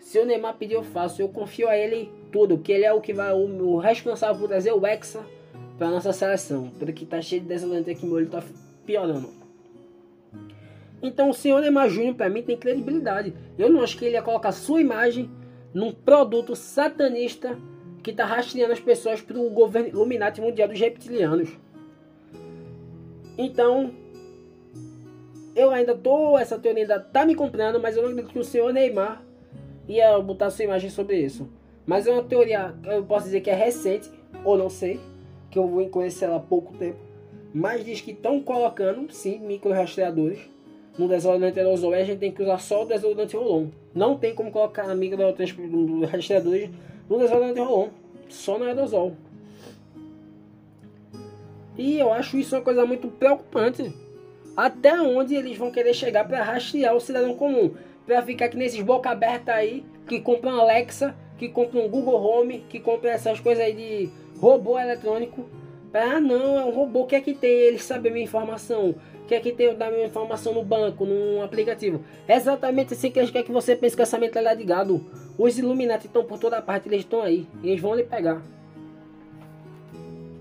Se 0.00 0.18
o 0.18 0.26
Neymar 0.26 0.56
pedir, 0.56 0.74
eu 0.74 0.82
faço. 0.82 1.22
Eu 1.22 1.28
confio 1.28 1.68
a 1.68 1.76
ele 1.76 2.10
tudo, 2.32 2.58
que 2.58 2.72
ele 2.72 2.84
é 2.84 2.92
o 2.92 3.00
que 3.00 3.12
vai, 3.12 3.32
o, 3.32 3.36
o 3.36 3.78
responsável 3.78 4.40
por 4.40 4.48
trazer 4.48 4.72
o 4.72 4.84
Hexa 4.84 5.35
para 5.78 5.90
nossa 5.90 6.12
seleção. 6.12 6.70
Porque 6.78 7.04
tá 7.04 7.20
cheio 7.20 7.42
de 7.42 7.48
desodorante 7.48 7.90
aqui, 7.90 8.04
meu 8.04 8.16
olho 8.16 8.28
tá 8.28 8.42
piorando. 8.84 9.30
Então 11.02 11.30
o 11.30 11.34
senhor 11.34 11.60
Neymar 11.60 11.88
Júnior, 11.88 12.14
para 12.14 12.28
mim, 12.28 12.42
tem 12.42 12.56
credibilidade. 12.56 13.34
Eu 13.58 13.70
não 13.70 13.82
acho 13.82 13.96
que 13.96 14.04
ele 14.04 14.14
ia 14.14 14.22
colocar 14.22 14.52
sua 14.52 14.80
imagem 14.80 15.30
num 15.72 15.92
produto 15.92 16.56
satanista 16.56 17.58
que 18.02 18.10
está 18.10 18.24
rastreando 18.24 18.72
as 18.72 18.80
pessoas 18.80 19.20
para 19.20 19.38
o 19.38 19.50
governo 19.50 19.88
Illuminati 19.88 20.40
Mundial 20.40 20.68
dos 20.68 20.80
Reptilianos. 20.80 21.50
Então, 23.36 23.92
eu 25.54 25.70
ainda 25.70 25.94
tô, 25.94 26.38
essa 26.38 26.58
teoria 26.58 26.84
ainda 26.84 27.00
tá 27.00 27.26
me 27.26 27.34
comprando, 27.34 27.80
mas 27.80 27.96
eu 27.96 28.02
não 28.02 28.10
acredito 28.10 28.32
que 28.32 28.38
o 28.38 28.44
senhor 28.44 28.72
Neymar 28.72 29.22
ia 29.88 30.18
botar 30.20 30.50
sua 30.50 30.64
imagem 30.64 30.88
sobre 30.88 31.18
isso. 31.18 31.48
Mas 31.84 32.06
é 32.06 32.12
uma 32.12 32.22
teoria, 32.22 32.74
eu 32.84 33.04
posso 33.04 33.26
dizer 33.26 33.40
que 33.40 33.50
é 33.50 33.54
recente, 33.54 34.10
ou 34.44 34.56
não 34.56 34.68
sei, 34.68 35.00
que 35.56 35.58
eu 35.58 35.66
vou 35.66 35.88
conhecer 35.88 36.26
ela 36.26 36.36
há 36.36 36.40
pouco 36.40 36.74
tempo. 36.74 36.98
Mas 37.54 37.82
diz 37.82 38.02
que 38.02 38.10
estão 38.10 38.42
colocando, 38.42 39.10
sim, 39.10 39.38
micro 39.38 39.72
rastreadores 39.72 40.38
no 40.98 41.08
desodorante 41.08 41.58
aerosol. 41.58 41.94
A 41.94 42.04
gente 42.04 42.18
tem 42.18 42.30
que 42.30 42.42
usar 42.42 42.58
só 42.58 42.82
o 42.82 42.84
desodorante 42.84 43.34
rolon. 43.34 43.68
Não 43.94 44.18
tem 44.18 44.34
como 44.34 44.50
colocar 44.50 44.94
micro 44.94 45.18
rastreadores 46.12 46.70
no 47.08 47.18
desodorante 47.18 47.58
rolon. 47.58 47.88
Só 48.28 48.58
no 48.58 48.66
aerosol. 48.66 49.14
E 51.78 51.98
eu 51.98 52.12
acho 52.12 52.36
isso 52.36 52.54
uma 52.54 52.60
coisa 52.60 52.84
muito 52.84 53.08
preocupante. 53.08 53.90
Até 54.54 54.92
onde 55.00 55.34
eles 55.34 55.56
vão 55.56 55.70
querer 55.70 55.94
chegar 55.94 56.28
para 56.28 56.42
rastrear 56.42 56.94
o 56.94 57.00
cidadão 57.00 57.34
comum? 57.34 57.72
Para 58.04 58.22
ficar 58.22 58.46
aqui 58.46 58.58
nesses 58.58 58.82
boca 58.82 59.08
aberta 59.08 59.54
aí, 59.54 59.84
que 60.06 60.20
compram 60.20 60.60
Alexa 60.60 61.14
que 61.38 61.48
compra 61.48 61.80
um 61.80 61.88
Google 61.88 62.20
Home, 62.20 62.64
que 62.68 62.80
compra 62.80 63.10
essas 63.10 63.40
coisas 63.40 63.64
aí 63.64 63.74
de 63.74 64.10
robô 64.40 64.78
eletrônico. 64.78 65.46
Ah, 65.92 66.20
não, 66.20 66.58
é 66.58 66.64
um 66.64 66.70
robô. 66.70 67.06
que 67.06 67.16
é 67.16 67.20
que 67.20 67.34
tem? 67.34 67.50
Ele 67.50 67.78
sabe 67.78 68.08
a 68.08 68.12
minha 68.12 68.24
informação. 68.24 68.94
que 69.26 69.34
é 69.34 69.40
que 69.40 69.52
tem 69.52 69.74
da 69.74 69.90
minha 69.90 70.06
informação 70.06 70.52
no 70.52 70.62
banco, 70.62 71.04
num 71.04 71.42
aplicativo? 71.42 72.04
É 72.28 72.36
exatamente 72.36 72.94
assim 72.94 73.10
que 73.10 73.18
eles 73.18 73.30
querem 73.30 73.46
que 73.46 73.52
você 73.52 73.74
pense 73.74 73.96
com 73.96 74.02
essa 74.02 74.18
mentalidade 74.18 74.60
de 74.60 74.66
gado. 74.66 75.04
Os 75.38 75.58
Illuminati 75.58 76.06
estão 76.06 76.24
por 76.24 76.38
toda 76.38 76.60
parte, 76.62 76.88
eles 76.88 77.00
estão 77.00 77.22
aí. 77.22 77.46
Eles 77.62 77.80
vão 77.80 77.94
lhe 77.94 78.04
pegar. 78.04 78.42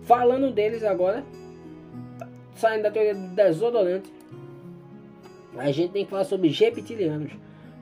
Falando 0.04 0.52
deles 0.52 0.84
agora, 0.84 1.24
saindo 2.56 2.84
da 2.84 2.92
teoria 2.92 3.16
do 3.16 3.28
desodorante, 3.30 4.14
a 5.58 5.72
gente 5.72 5.92
tem 5.92 6.04
que 6.04 6.12
falar 6.12 6.26
sobre 6.26 6.50
reptilianos. 6.50 7.32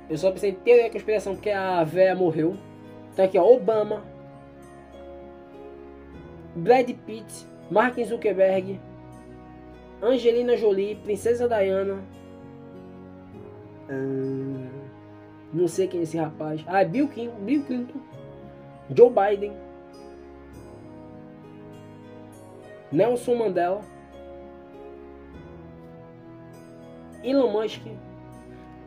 Eu 0.09 0.17
só 0.19 0.31
pensei 0.31 0.51
em 0.51 0.55
teoria 0.55 0.85
da 0.85 0.91
conspiração 0.91 1.35
porque 1.35 1.51
a 1.51 1.83
véia 1.83 2.15
morreu. 2.15 2.57
Então 3.17 3.25
aqui, 3.25 3.39
ó, 3.39 3.51
Obama, 3.51 4.03
Brad 6.55 6.91
Pitt, 7.07 7.47
Mark 7.71 7.99
Zuckerberg, 8.05 8.79
Angelina 10.03 10.55
Jolie, 10.55 10.97
Princesa 10.97 11.49
Diana. 11.49 11.99
Hum, 13.91 14.69
não 15.51 15.67
sei 15.67 15.89
quem 15.89 16.01
é 16.01 16.03
esse 16.03 16.19
rapaz. 16.19 16.63
Ah, 16.67 16.85
Bill 16.85 17.09
Clinton, 17.09 17.39
Bill 17.41 17.65
Clinton, 17.65 18.01
Joe 18.95 19.09
Biden, 19.11 19.57
Nelson 22.93 23.35
Mandela, 23.35 23.81
Elon 27.25 27.51
Musk 27.51 27.81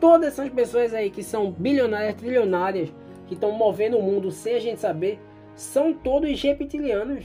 todas 0.00 0.28
essas 0.28 0.48
pessoas 0.50 0.94
aí 0.94 1.10
que 1.10 1.22
são 1.22 1.52
bilionárias, 1.52 2.14
trilionárias, 2.14 2.90
que 3.30 3.34
estão 3.34 3.52
movendo 3.52 3.96
o 3.96 4.02
mundo 4.02 4.32
sem 4.32 4.56
a 4.56 4.58
gente 4.58 4.80
saber, 4.80 5.20
são 5.54 5.94
todos 5.94 6.42
reptilianos. 6.42 7.24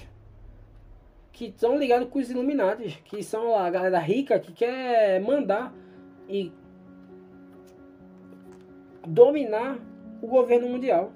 Que 1.34 1.48
estão 1.48 1.80
ligados 1.80 2.08
com 2.10 2.20
os 2.20 2.30
Illuminati, 2.30 3.02
que 3.04 3.24
são 3.24 3.58
a 3.58 3.68
galera 3.72 3.98
rica 3.98 4.40
que 4.40 4.54
quer 4.54 5.20
mandar 5.20 5.74
e 6.30 6.54
dominar 9.08 9.80
o 10.22 10.28
governo 10.28 10.70
mundial. 10.70 11.12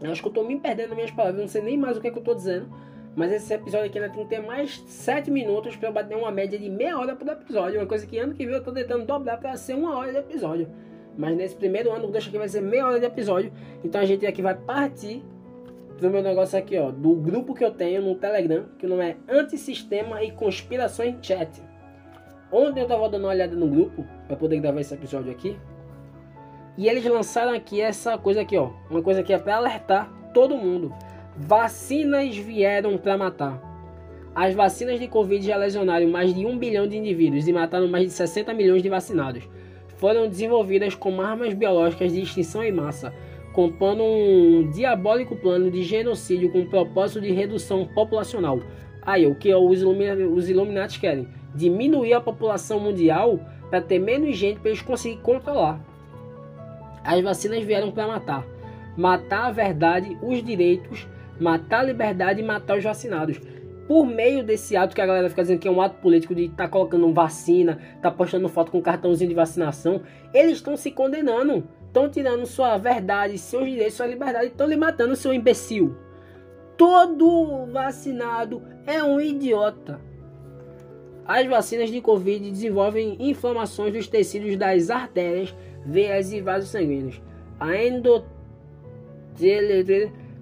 Eu 0.00 0.12
acho 0.12 0.22
que 0.22 0.28
eu 0.28 0.30
estou 0.30 0.46
me 0.46 0.58
perdendo 0.60 0.90
nas 0.90 0.96
minhas 0.96 1.10
palavras, 1.10 1.40
não 1.40 1.48
sei 1.48 1.60
nem 1.60 1.76
mais 1.76 1.96
o 1.96 2.00
que, 2.00 2.06
é 2.06 2.10
que 2.12 2.18
eu 2.18 2.22
estou 2.22 2.36
dizendo. 2.36 2.72
Mas 3.16 3.32
esse 3.32 3.52
episódio 3.52 3.86
aqui 3.86 3.98
ainda 3.98 4.14
tem 4.14 4.22
que 4.22 4.30
ter 4.30 4.40
mais 4.40 4.80
7 4.86 5.28
minutos 5.28 5.74
para 5.74 5.90
bater 5.90 6.16
uma 6.16 6.30
média 6.30 6.56
de 6.56 6.70
meia 6.70 6.96
hora 6.96 7.16
por 7.16 7.26
episódio. 7.26 7.80
Uma 7.80 7.86
coisa 7.86 8.06
que 8.06 8.16
ano 8.16 8.32
que 8.32 8.46
vem 8.46 8.54
eu 8.54 8.62
tô 8.62 8.70
tentando 8.72 9.04
dobrar 9.04 9.38
para 9.38 9.56
ser 9.56 9.74
uma 9.74 9.98
hora 9.98 10.12
de 10.12 10.18
episódio. 10.18 10.68
Mas 11.20 11.36
nesse 11.36 11.54
primeiro 11.54 11.92
ano, 11.92 12.08
deixa 12.08 12.30
que 12.30 12.38
vai 12.38 12.48
ser 12.48 12.62
meia 12.62 12.86
hora 12.86 12.98
de 12.98 13.04
episódio. 13.04 13.52
Então 13.84 14.00
a 14.00 14.06
gente 14.06 14.26
aqui 14.26 14.40
vai 14.40 14.54
partir 14.54 15.22
do 16.00 16.08
meu 16.08 16.22
negócio 16.22 16.58
aqui, 16.58 16.78
ó. 16.78 16.90
Do 16.90 17.14
grupo 17.14 17.54
que 17.54 17.62
eu 17.62 17.70
tenho 17.70 18.00
no 18.00 18.14
Telegram, 18.14 18.64
que 18.78 18.86
não 18.86 19.02
é 19.02 19.18
Antissistema 19.28 20.24
e 20.24 20.30
Conspiração 20.30 21.04
em 21.04 21.18
Chat. 21.20 21.62
Ontem 22.50 22.80
eu 22.80 22.86
tava 22.86 23.06
dando 23.10 23.24
uma 23.24 23.32
olhada 23.32 23.54
no 23.54 23.68
grupo, 23.68 24.02
para 24.26 24.34
poder 24.34 24.58
gravar 24.60 24.80
esse 24.80 24.94
episódio 24.94 25.30
aqui. 25.30 25.58
E 26.78 26.88
eles 26.88 27.04
lançaram 27.04 27.52
aqui 27.52 27.82
essa 27.82 28.16
coisa 28.16 28.40
aqui, 28.40 28.56
ó. 28.56 28.70
Uma 28.88 29.02
coisa 29.02 29.22
que 29.22 29.34
é 29.34 29.38
para 29.38 29.56
alertar 29.56 30.10
todo 30.32 30.56
mundo. 30.56 30.90
Vacinas 31.36 32.34
vieram 32.34 32.96
para 32.96 33.18
matar. 33.18 33.60
As 34.34 34.54
vacinas 34.54 34.98
de 34.98 35.06
Covid 35.06 35.46
já 35.46 35.56
lesionaram 35.58 36.08
mais 36.08 36.32
de 36.32 36.46
1 36.46 36.56
bilhão 36.56 36.86
de 36.86 36.96
indivíduos 36.96 37.46
e 37.46 37.52
mataram 37.52 37.88
mais 37.88 38.04
de 38.04 38.10
60 38.10 38.54
milhões 38.54 38.82
de 38.82 38.88
vacinados. 38.88 39.46
Foram 40.00 40.28
desenvolvidas 40.28 40.94
como 40.94 41.22
armas 41.22 41.54
biológicas 41.54 42.12
de 42.12 42.22
extinção 42.22 42.64
em 42.64 42.72
massa, 42.72 43.14
compondo 43.52 44.02
um 44.02 44.70
diabólico 44.72 45.36
plano 45.36 45.70
de 45.70 45.82
genocídio 45.82 46.50
com 46.50 46.66
propósito 46.66 47.20
de 47.20 47.30
redução 47.30 47.86
populacional. 47.86 48.60
Aí, 49.02 49.26
o 49.26 49.34
que 49.34 49.54
os, 49.54 49.82
Illuminati, 49.82 50.22
os 50.22 50.48
Illuminati 50.48 50.98
querem? 50.98 51.28
Diminuir 51.54 52.14
a 52.14 52.20
população 52.20 52.80
mundial 52.80 53.38
para 53.68 53.80
ter 53.80 53.98
menos 53.98 54.36
gente 54.36 54.58
para 54.58 54.70
eles 54.70 54.82
conseguirem 54.82 55.22
controlar. 55.22 55.78
As 57.04 57.20
vacinas 57.20 57.62
vieram 57.62 57.92
para 57.92 58.08
matar. 58.08 58.46
Matar 58.96 59.46
a 59.46 59.52
verdade, 59.52 60.16
os 60.22 60.42
direitos 60.42 61.06
matar 61.40 61.80
a 61.80 61.84
liberdade 61.84 62.40
e 62.40 62.44
matar 62.44 62.76
os 62.76 62.84
vacinados. 62.84 63.40
Por 63.90 64.06
meio 64.06 64.44
desse 64.44 64.76
ato 64.76 64.94
que 64.94 65.00
a 65.00 65.06
galera 65.06 65.28
fica 65.28 65.42
dizendo 65.42 65.58
que 65.58 65.66
é 65.66 65.70
um 65.70 65.82
ato 65.82 65.96
político 65.96 66.32
de 66.32 66.44
estar 66.44 66.66
tá 66.66 66.68
colocando 66.68 67.12
vacina, 67.12 67.80
tá 68.00 68.08
postando 68.08 68.48
foto 68.48 68.70
com 68.70 68.80
cartãozinho 68.80 69.28
de 69.28 69.34
vacinação, 69.34 70.02
eles 70.32 70.58
estão 70.58 70.76
se 70.76 70.92
condenando, 70.92 71.66
estão 71.88 72.08
tirando 72.08 72.46
sua 72.46 72.78
verdade, 72.78 73.36
seus 73.36 73.68
direitos, 73.68 73.94
sua 73.94 74.06
liberdade, 74.06 74.46
estão 74.46 74.68
lhe 74.68 74.76
matando, 74.76 75.16
seu 75.16 75.34
imbecil. 75.34 75.96
Todo 76.76 77.66
vacinado 77.72 78.62
é 78.86 79.02
um 79.02 79.20
idiota. 79.20 80.00
As 81.26 81.44
vacinas 81.48 81.90
de 81.90 82.00
Covid 82.00 82.48
desenvolvem 82.48 83.16
inflamações 83.18 83.92
dos 83.92 84.06
tecidos 84.06 84.56
das 84.56 84.88
artérias, 84.88 85.52
veias 85.84 86.32
e 86.32 86.40
vasos 86.40 86.70
sanguíneos. 86.70 87.20
A 87.58 87.76
endotelio 87.76 88.24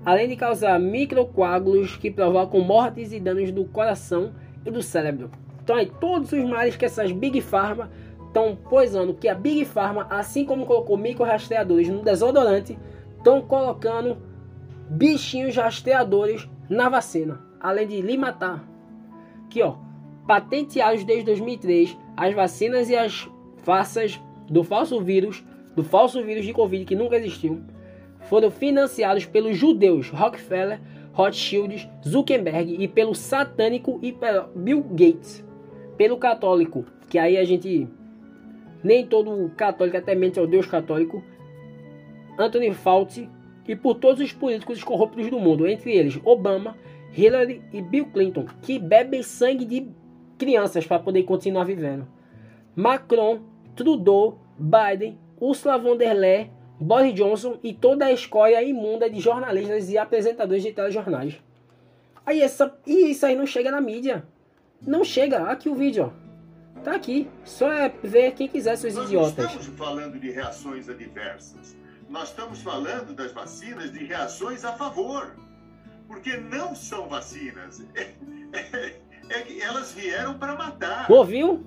além 0.08 0.26
de 0.26 0.36
causar 0.36 0.80
microcoágulos 0.80 1.98
que 1.98 2.10
provocam 2.10 2.62
mortes 2.62 3.12
e 3.12 3.20
danos 3.20 3.52
do 3.52 3.66
coração 3.66 4.32
e 4.64 4.70
do 4.70 4.82
cérebro. 4.82 5.30
Então 5.62 5.76
aí 5.76 5.92
todos 6.00 6.32
os 6.32 6.42
males 6.44 6.76
que 6.76 6.86
essas 6.86 7.12
Big 7.12 7.42
Pharma 7.42 7.90
estão 8.26 8.56
poisando 8.56 9.12
que 9.12 9.28
a 9.28 9.34
Big 9.34 9.66
Pharma, 9.66 10.06
assim 10.08 10.46
como 10.46 10.64
colocou 10.64 10.96
micro-rastreadores 10.96 11.90
no 11.90 12.00
desodorante, 12.00 12.78
estão 13.18 13.42
colocando 13.42 14.16
bichinhos 14.88 15.54
rastreadores 15.54 16.48
na 16.70 16.88
vacina, 16.88 17.44
além 17.60 17.86
de 17.86 18.00
lhe 18.00 18.16
matar. 18.16 18.66
Aqui, 19.44 19.60
ó, 19.60 19.74
patenteados 20.26 21.04
desde 21.04 21.26
2003, 21.26 21.94
as 22.16 22.34
vacinas 22.34 22.88
e 22.88 22.96
as 22.96 23.28
farsas 23.58 24.18
do 24.48 24.64
falso 24.64 25.02
vírus, 25.02 25.44
do 25.76 25.84
falso 25.84 26.24
vírus 26.24 26.46
de 26.46 26.54
Covid 26.54 26.86
que 26.86 26.96
nunca 26.96 27.16
existiu, 27.16 27.62
foram 28.22 28.50
financiados 28.50 29.24
pelos 29.24 29.56
judeus 29.56 30.10
Rockefeller, 30.10 30.80
Rothschild, 31.12 31.90
Zuckerberg 32.06 32.76
e 32.78 32.86
pelo 32.86 33.14
satânico 33.14 33.98
e 34.02 34.12
pelo 34.12 34.48
Bill 34.54 34.82
Gates. 34.90 35.44
Pelo 35.96 36.16
católico, 36.16 36.84
que 37.08 37.18
aí 37.18 37.36
a 37.36 37.44
gente 37.44 37.88
nem 38.84 39.06
todo 39.06 39.50
católico 39.56 39.96
até 39.96 40.14
mente 40.14 40.38
ao 40.38 40.46
Deus 40.46 40.66
católico, 40.66 41.22
Anthony 42.38 42.72
Fauci 42.72 43.28
e 43.66 43.74
por 43.74 43.96
todos 43.96 44.20
os 44.22 44.32
políticos 44.32 44.82
corruptos 44.84 45.28
do 45.28 45.40
mundo, 45.40 45.66
entre 45.66 45.92
eles 45.92 46.18
Obama, 46.24 46.76
Hillary 47.16 47.62
e 47.72 47.82
Bill 47.82 48.06
Clinton, 48.06 48.46
que 48.62 48.78
bebem 48.78 49.22
sangue 49.22 49.64
de 49.64 49.88
crianças 50.38 50.86
para 50.86 51.00
poder 51.00 51.24
continuar 51.24 51.64
vivendo. 51.64 52.06
Macron, 52.76 53.40
Trudeau, 53.74 54.38
Biden, 54.56 55.18
Ursula 55.40 55.78
von 55.78 55.96
der 55.96 56.14
Leyen, 56.14 56.50
Boris 56.80 57.14
Johnson 57.14 57.58
e 57.62 57.74
toda 57.74 58.06
a 58.06 58.12
escória 58.12 58.62
imunda 58.62 59.10
de 59.10 59.20
jornalistas 59.20 59.90
e 59.90 59.98
apresentadores 59.98 60.62
de 60.62 60.72
telejornais. 60.72 61.40
Aí 62.24 62.40
essa, 62.40 62.76
e 62.86 63.10
isso 63.10 63.26
aí 63.26 63.34
não 63.34 63.46
chega 63.46 63.70
na 63.70 63.80
mídia. 63.80 64.24
Não 64.80 65.02
chega. 65.02 65.50
Aqui 65.50 65.68
o 65.68 65.74
vídeo, 65.74 66.12
ó. 66.12 66.82
Tá 66.82 66.94
aqui. 66.94 67.28
Só 67.44 67.72
é 67.72 67.88
ver 68.02 68.32
quem 68.32 68.46
quiser, 68.46 68.76
seus 68.76 68.94
Nós 68.94 69.06
idiotas. 69.06 69.36
Não 69.36 69.44
estamos 69.46 69.78
falando 69.78 70.20
de 70.20 70.30
reações 70.30 70.88
adversas. 70.88 71.76
Nós 72.08 72.28
estamos 72.28 72.62
falando 72.62 73.14
das 73.14 73.32
vacinas 73.32 73.92
de 73.92 74.04
reações 74.04 74.64
a 74.64 74.72
favor. 74.72 75.34
Porque 76.06 76.36
não 76.36 76.74
são 76.74 77.08
vacinas. 77.08 77.82
É, 78.50 78.66
é, 78.66 78.94
é 79.28 79.42
que 79.42 79.60
elas 79.60 79.92
vieram 79.92 80.38
para 80.38 80.54
matar. 80.54 81.10
Ouviu? 81.12 81.66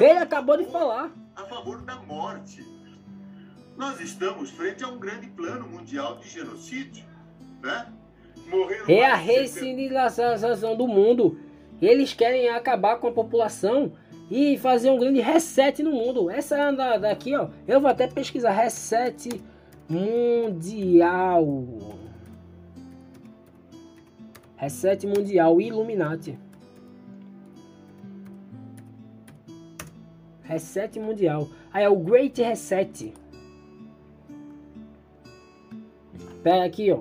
Ele 0.00 0.18
acabou 0.18 0.56
de 0.56 0.64
falar. 0.64 1.12
a 1.36 1.44
favor 1.44 1.80
da 1.82 1.94
morte. 2.02 2.64
Nós 3.80 3.98
estamos 3.98 4.50
frente 4.50 4.84
a 4.84 4.88
um 4.88 4.98
grande 4.98 5.26
plano 5.28 5.66
mundial 5.66 6.18
de 6.18 6.28
genocídio, 6.28 7.02
né? 7.62 7.90
Morreram 8.46 8.84
É 8.86 9.06
a 9.06 9.16
mais 9.16 9.22
de 9.22 9.26
70 9.26 9.40
recivilização 9.40 10.76
do 10.76 10.86
mundo. 10.86 11.40
Eles 11.80 12.12
querem 12.12 12.50
acabar 12.50 12.98
com 12.98 13.06
a 13.08 13.12
população 13.12 13.92
e 14.30 14.58
fazer 14.58 14.90
um 14.90 14.98
grande 14.98 15.20
reset 15.20 15.82
no 15.82 15.92
mundo. 15.92 16.28
Essa 16.28 16.58
é 16.58 16.72
da, 16.72 16.98
daqui, 16.98 17.34
ó. 17.34 17.48
Eu 17.66 17.80
vou 17.80 17.88
até 17.88 18.06
pesquisar 18.06 18.50
reset 18.50 19.42
mundial. 19.88 21.66
Reset 24.58 25.06
mundial 25.06 25.58
Illuminati. 25.58 26.38
Reset 30.42 31.00
mundial. 31.00 31.48
Aí 31.72 31.84
é 31.84 31.88
o 31.88 31.96
Great 31.96 32.42
Reset. 32.42 33.14
Pega 36.42 36.64
aqui, 36.64 36.90
ó. 36.90 37.00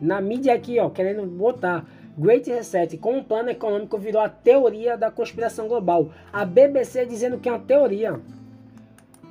Na 0.00 0.20
mídia 0.20 0.54
aqui, 0.54 0.78
ó, 0.78 0.88
querendo 0.88 1.26
botar 1.26 1.84
Great 2.16 2.50
Reset 2.50 2.96
como 2.98 3.18
um 3.18 3.24
plano 3.24 3.50
econômico 3.50 3.96
virou 3.96 4.20
a 4.20 4.28
teoria 4.28 4.96
da 4.96 5.10
conspiração 5.10 5.68
global. 5.68 6.10
A 6.32 6.44
BBC 6.44 7.06
dizendo 7.06 7.38
que 7.38 7.48
é 7.48 7.52
uma 7.52 7.60
teoria. 7.60 8.20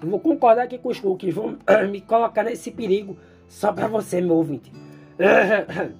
Eu 0.02 0.10
vou 0.10 0.20
concordar 0.20 0.64
aqui 0.64 0.78
com 0.78 0.90
os 0.90 1.00
cookies, 1.00 1.34
vão 1.34 1.58
me 1.92 2.02
colocar 2.02 2.44
nesse 2.44 2.72
perigo 2.72 3.18
só 3.48 3.74
pra 3.74 3.88
você, 3.88 4.22
meu 4.22 4.36
ouvinte. 4.36 4.72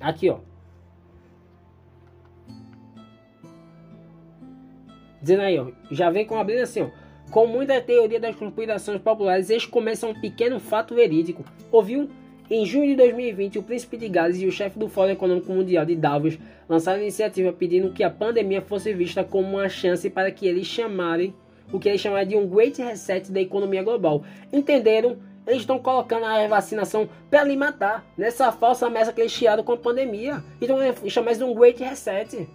Aqui, 0.00 0.28
ó. 0.28 0.38
Dizendo 5.20 5.42
aí, 5.42 5.58
ó, 5.58 5.70
já 5.90 6.10
vem 6.10 6.26
com 6.26 6.36
a 6.36 6.42
brisa 6.42 6.64
assim, 6.64 6.82
ó. 6.82 6.90
Com 7.30 7.46
muita 7.46 7.80
teoria 7.80 8.18
das 8.20 8.34
conspirações 8.34 9.00
populares, 9.00 9.48
eles 9.48 9.64
começam 9.64 10.10
um 10.10 10.20
pequeno 10.20 10.58
fato 10.58 10.94
verídico. 10.94 11.44
Ouviu? 11.70 12.10
Em 12.54 12.66
junho 12.66 12.88
de 12.88 12.96
2020, 12.96 13.60
o 13.60 13.62
príncipe 13.62 13.96
de 13.96 14.10
Gales 14.10 14.38
e 14.38 14.46
o 14.46 14.52
chefe 14.52 14.78
do 14.78 14.86
Fórum 14.86 15.12
Econômico 15.12 15.50
Mundial 15.50 15.86
de 15.86 15.96
Davos 15.96 16.38
lançaram 16.68 16.98
a 16.98 17.02
iniciativa 17.02 17.50
pedindo 17.50 17.94
que 17.94 18.04
a 18.04 18.10
pandemia 18.10 18.60
fosse 18.60 18.92
vista 18.92 19.24
como 19.24 19.56
uma 19.56 19.70
chance 19.70 20.10
para 20.10 20.30
que 20.30 20.46
eles 20.46 20.66
chamarem 20.66 21.34
o 21.72 21.78
que 21.80 21.88
eles 21.88 22.02
chamaram 22.02 22.28
de 22.28 22.36
um 22.36 22.46
Great 22.46 22.82
Reset 22.82 23.32
da 23.32 23.40
economia 23.40 23.82
global. 23.82 24.22
Entenderam? 24.52 25.16
Eles 25.46 25.62
estão 25.62 25.78
colocando 25.78 26.26
a 26.26 26.46
vacinação 26.46 27.08
para 27.30 27.42
lhe 27.42 27.56
matar 27.56 28.04
nessa 28.18 28.52
falsa 28.52 28.86
ameaça 28.86 29.14
que 29.14 29.22
eles 29.22 29.32
tiraram 29.32 29.64
com 29.64 29.72
a 29.72 29.78
pandemia. 29.78 30.44
Então 30.60 30.76
chamam 31.08 31.32
de 31.32 31.44
um 31.44 31.54
Great 31.54 31.82
Reset. 31.82 32.46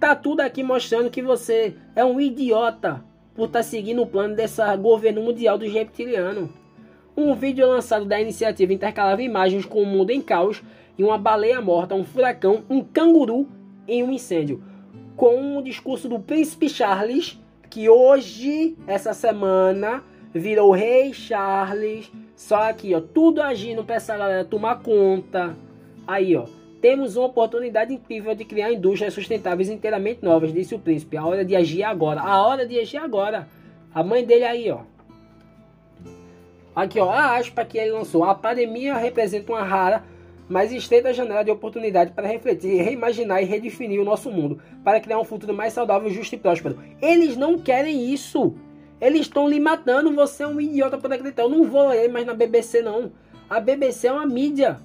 Tá 0.00 0.16
tudo 0.16 0.40
aqui 0.40 0.64
mostrando 0.64 1.10
que 1.10 1.22
você 1.22 1.76
é 1.94 2.04
um 2.04 2.20
idiota 2.20 3.04
por 3.36 3.46
estar 3.46 3.62
seguindo 3.62 4.02
o 4.02 4.06
plano 4.06 4.34
dessa 4.34 4.74
governo 4.74 5.22
mundial 5.22 5.56
dos 5.56 5.72
reptilianos. 5.72 6.59
Um 7.22 7.34
vídeo 7.34 7.68
lançado 7.68 8.06
da 8.06 8.18
iniciativa 8.18 8.72
intercalava 8.72 9.22
imagens 9.22 9.66
com 9.66 9.82
o 9.82 9.86
mundo 9.86 10.08
em 10.08 10.22
caos 10.22 10.62
e 10.96 11.04
uma 11.04 11.18
baleia 11.18 11.60
morta, 11.60 11.94
um 11.94 12.02
furacão, 12.02 12.64
um 12.66 12.82
canguru 12.82 13.46
em 13.86 14.02
um 14.02 14.10
incêndio. 14.10 14.64
Com 15.18 15.58
o 15.58 15.62
discurso 15.62 16.08
do 16.08 16.18
príncipe 16.18 16.66
Charles, 16.66 17.38
que 17.68 17.90
hoje, 17.90 18.74
essa 18.86 19.12
semana, 19.12 20.02
virou 20.32 20.72
rei 20.72 21.12
Charles. 21.12 22.10
Só 22.34 22.70
aqui, 22.70 22.94
ó, 22.94 23.02
tudo 23.02 23.42
agindo 23.42 23.84
para 23.84 23.96
essa 23.96 24.16
galera 24.16 24.42
tomar 24.42 24.80
conta. 24.80 25.54
Aí, 26.06 26.34
ó, 26.34 26.46
temos 26.80 27.16
uma 27.16 27.26
oportunidade 27.26 27.92
incrível 27.92 28.34
de 28.34 28.46
criar 28.46 28.72
indústrias 28.72 29.12
sustentáveis 29.12 29.68
inteiramente 29.68 30.24
novas, 30.24 30.54
disse 30.54 30.74
o 30.74 30.78
príncipe. 30.78 31.18
A 31.18 31.26
hora 31.26 31.44
de 31.44 31.54
agir 31.54 31.82
agora. 31.82 32.22
A 32.22 32.42
hora 32.42 32.66
de 32.66 32.78
agir 32.78 32.96
agora. 32.96 33.46
A 33.94 34.02
mãe 34.02 34.24
dele 34.24 34.44
aí, 34.44 34.70
ó. 34.70 34.80
Aqui, 36.74 37.00
ó, 37.00 37.10
a 37.10 37.36
aspa 37.36 37.64
que 37.64 37.78
ele 37.78 37.92
lançou. 37.92 38.24
A 38.24 38.34
pandemia 38.34 38.96
representa 38.96 39.52
uma 39.52 39.62
rara, 39.62 40.04
mas 40.48 40.72
estreita 40.72 41.12
janela 41.12 41.44
de 41.44 41.50
oportunidade 41.50 42.12
para 42.12 42.26
refletir, 42.26 42.82
reimaginar 42.82 43.42
e 43.42 43.46
redefinir 43.46 44.00
o 44.00 44.04
nosso 44.04 44.30
mundo, 44.30 44.60
para 44.84 45.00
criar 45.00 45.18
um 45.18 45.24
futuro 45.24 45.54
mais 45.54 45.72
saudável, 45.72 46.10
justo 46.10 46.34
e 46.34 46.38
próspero. 46.38 46.78
Eles 47.00 47.36
não 47.36 47.58
querem 47.58 48.12
isso. 48.12 48.54
Eles 49.00 49.22
estão 49.22 49.48
lhe 49.48 49.58
matando. 49.58 50.14
Você 50.14 50.42
é 50.42 50.46
um 50.46 50.60
idiota 50.60 50.98
por 50.98 51.12
acreditar. 51.12 51.42
Eu 51.42 51.48
não 51.48 51.64
vou 51.64 51.88
ler 51.88 52.08
mais 52.08 52.26
na 52.26 52.34
BBC, 52.34 52.82
não. 52.82 53.12
A 53.48 53.58
BBC 53.58 54.08
é 54.08 54.12
uma 54.12 54.26
mídia. 54.26 54.78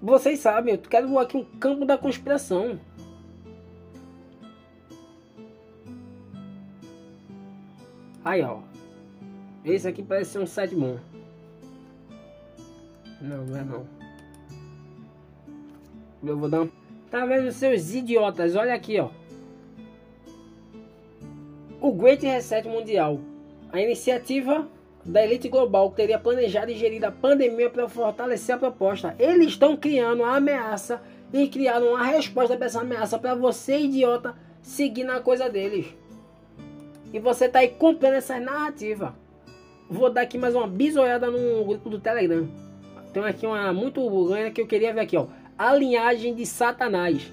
Vocês 0.00 0.38
sabem, 0.38 0.74
eu 0.74 0.78
quero 0.80 1.18
aqui 1.18 1.36
um 1.36 1.44
campo 1.44 1.84
da 1.84 1.98
conspiração. 1.98 2.78
Aí, 8.24 8.42
ó. 8.42 8.67
Esse 9.64 9.88
aqui 9.88 10.02
parece 10.02 10.32
ser 10.32 10.38
um 10.38 10.46
site 10.46 10.74
bom. 10.74 10.98
Não, 13.20 13.44
não 13.44 13.56
é 13.56 13.64
não. 13.64 13.86
Eu 16.24 16.38
vou 16.38 16.48
dar 16.48 16.62
um... 16.62 16.70
Tá 17.10 17.24
vendo, 17.24 17.50
seus 17.52 17.94
idiotas? 17.94 18.54
Olha 18.54 18.74
aqui, 18.74 18.98
ó. 19.00 19.10
O 21.80 21.92
Great 21.92 22.24
Reset 22.24 22.66
Mundial. 22.68 23.20
A 23.72 23.80
iniciativa 23.80 24.68
da 25.04 25.24
elite 25.24 25.48
global 25.48 25.90
que 25.90 25.96
teria 25.96 26.18
planejado 26.18 26.70
e 26.70 26.76
gerido 26.76 27.06
a 27.06 27.12
pandemia 27.12 27.70
para 27.70 27.88
fortalecer 27.88 28.54
a 28.54 28.58
proposta. 28.58 29.14
Eles 29.18 29.48
estão 29.48 29.76
criando 29.76 30.22
a 30.22 30.36
ameaça 30.36 31.00
e 31.32 31.48
criaram 31.48 31.88
uma 31.88 32.04
resposta 32.04 32.56
para 32.56 32.66
essa 32.66 32.80
ameaça 32.80 33.18
para 33.18 33.34
você, 33.34 33.78
idiota, 33.78 34.34
seguir 34.62 35.04
na 35.04 35.20
coisa 35.20 35.48
deles. 35.48 35.86
E 37.12 37.18
você 37.18 37.48
tá 37.48 37.60
aí 37.60 37.68
comprando 37.68 38.14
essa 38.14 38.38
narrativa. 38.38 39.14
Vou 39.90 40.10
dar 40.10 40.20
aqui 40.20 40.36
mais 40.36 40.54
uma 40.54 40.66
bisoiada 40.66 41.30
no 41.30 41.64
grupo 41.64 41.88
do 41.88 41.98
Telegram. 41.98 42.46
Tem 43.10 43.24
aqui 43.24 43.46
uma 43.46 43.72
muito 43.72 44.06
grande 44.26 44.50
que 44.50 44.60
eu 44.60 44.66
queria 44.66 44.92
ver 44.92 45.00
aqui, 45.00 45.16
ó. 45.16 45.28
A 45.56 45.74
linhagem 45.74 46.34
de 46.34 46.44
Satanás. 46.44 47.32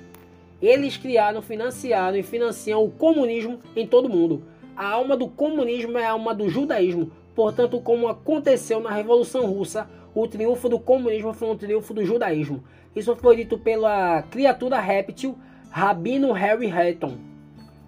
Eles 0.62 0.96
criaram, 0.96 1.41
financiaram 1.41 2.15
e 2.15 2.24
financiam 2.24 2.82
o 2.82 2.89
comunismo 2.89 3.60
em 3.76 3.86
todo 3.86 4.06
o 4.06 4.10
mundo. 4.10 4.41
A 4.74 4.88
alma 4.88 5.18
do 5.18 5.28
comunismo 5.28 5.98
é 5.98 6.06
a 6.06 6.12
alma 6.12 6.34
do 6.34 6.48
judaísmo. 6.48 7.12
Portanto, 7.36 7.82
como 7.82 8.08
aconteceu 8.08 8.80
na 8.80 8.89
Revolução 8.89 9.46
Russa, 9.48 9.89
o 10.13 10.26
triunfo 10.26 10.70
do 10.70 10.80
comunismo 10.80 11.34
foi 11.34 11.50
um 11.50 11.58
triunfo 11.58 11.94
do 11.94 12.06
judaísmo. 12.06 12.63
Isso 12.96 13.13
foi 13.18 13.36
dito 13.36 13.58
pela 13.58 14.22
criatura 14.24 14.80
réptil 14.80 15.38
Rabino 15.70 16.32
Harry 16.32 16.72
Hatton. 16.72 17.18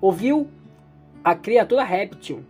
Ouviu? 0.02 0.50
A 1.24 1.34
criatura 1.36 1.86
réptil. 1.86 2.44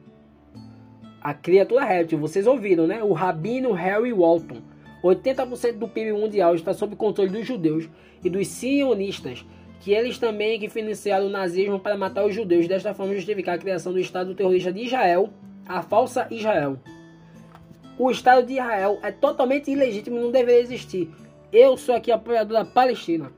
A 1.22 1.34
criatura 1.34 1.84
réptil, 1.84 2.20
vocês 2.20 2.46
ouviram, 2.48 2.88
né? 2.88 3.04
O 3.04 3.14
Rabino 3.14 3.72
Harry 3.72 4.14
Walton. 4.14 4.62
80% 5.04 5.74
do 5.74 5.88
PIB 5.88 6.14
mundial 6.14 6.56
está 6.56 6.74
sob 6.74 6.96
controle 6.96 7.30
dos 7.30 7.46
judeus 7.46 7.88
e 8.24 8.30
dos 8.30 8.48
sionistas, 8.48 9.46
que 9.80 9.92
eles 9.92 10.18
também 10.18 10.60
que 10.60 10.70
financiaram 10.70 11.28
o 11.28 11.30
nazismo 11.30 11.80
para 11.80 11.98
matar 11.98 12.26
os 12.26 12.34
judeus 12.34 12.68
desta 12.68 12.94
forma 12.94 13.14
justificar 13.14 13.56
a 13.56 13.60
criação 13.60 13.94
do 13.94 14.00
Estado 14.00 14.36
terrorista 14.36 14.72
de 14.72 14.82
Israel, 14.82 15.30
a 15.68 15.82
falsa 15.82 16.28
Israel. 16.32 16.78
O 17.98 18.12
Estado 18.12 18.46
de 18.46 18.54
Israel 18.54 19.00
é 19.02 19.12
totalmente 19.12 19.72
ilegítimo 19.72 20.18
e 20.18 20.22
não 20.22 20.32
deveria 20.32 20.62
existir. 20.62 21.10
Eu 21.52 21.78
sou 21.78 21.96
aqui 21.96 22.12
apoiador 22.12 22.58
da 22.58 22.66
Palestina. 22.66 23.32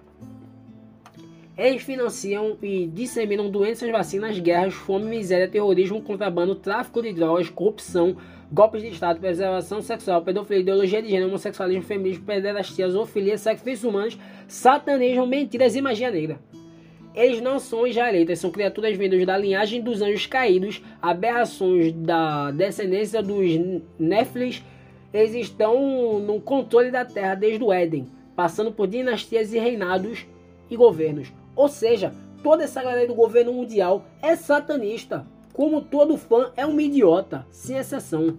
Eles 1.60 1.82
financiam 1.82 2.58
e 2.64 2.88
disseminam 2.88 3.50
doenças, 3.50 3.92
vacinas, 3.92 4.40
guerras, 4.40 4.74
fome, 4.74 5.04
miséria, 5.04 5.46
terrorismo, 5.46 6.02
contrabando, 6.02 6.56
tráfico 6.56 7.02
de 7.02 7.12
drogas, 7.12 7.50
corrupção, 7.50 8.16
golpes 8.50 8.82
de 8.82 8.88
Estado, 8.88 9.20
preservação 9.20 9.82
sexual, 9.82 10.22
pedofilia, 10.22 10.62
ideologia 10.62 11.02
de 11.02 11.10
gênero, 11.10 11.28
homossexualismo, 11.28 11.84
feminismo, 11.84 12.24
pederastia, 12.24 12.90
zoofilia, 12.90 13.38
sacrifícios 13.38 13.84
humanos, 13.84 14.18
satanismo, 14.48 15.28
mentiras 15.28 15.76
e 15.76 15.82
magia 15.82 16.10
negra. 16.10 16.40
Eles 17.14 17.42
não 17.42 17.60
são 17.60 17.86
israelitas, 17.86 18.40
são 18.40 18.52
criaturas 18.52 18.96
vindas 18.96 19.26
da 19.26 19.38
linhagem 19.38 19.82
dos 19.82 20.02
anjos 20.02 20.26
caídos, 20.28 20.82
aberrações 21.02 21.92
da 21.92 22.52
descendência 22.52 23.22
dos 23.22 23.44
Néfilis. 24.00 24.64
Eles 25.14 25.36
estão 25.36 26.20
no 26.20 26.40
controle 26.40 26.90
da 26.90 27.04
terra 27.04 27.36
desde 27.36 27.62
o 27.62 27.74
Éden, 27.74 28.08
passando 28.34 28.72
por 28.72 28.88
dinastias 28.88 29.54
e 29.54 29.60
reinados 29.60 30.26
e 30.70 30.78
governos. 30.78 31.38
Ou 31.60 31.68
seja, 31.68 32.14
toda 32.42 32.64
essa 32.64 32.82
galera 32.82 33.06
do 33.06 33.14
governo 33.14 33.52
mundial 33.52 34.06
é 34.22 34.34
satanista. 34.34 35.28
Como 35.52 35.82
todo 35.82 36.16
fã 36.16 36.54
é 36.56 36.66
um 36.66 36.80
idiota, 36.80 37.46
sem 37.52 37.76
exceção. 37.76 38.38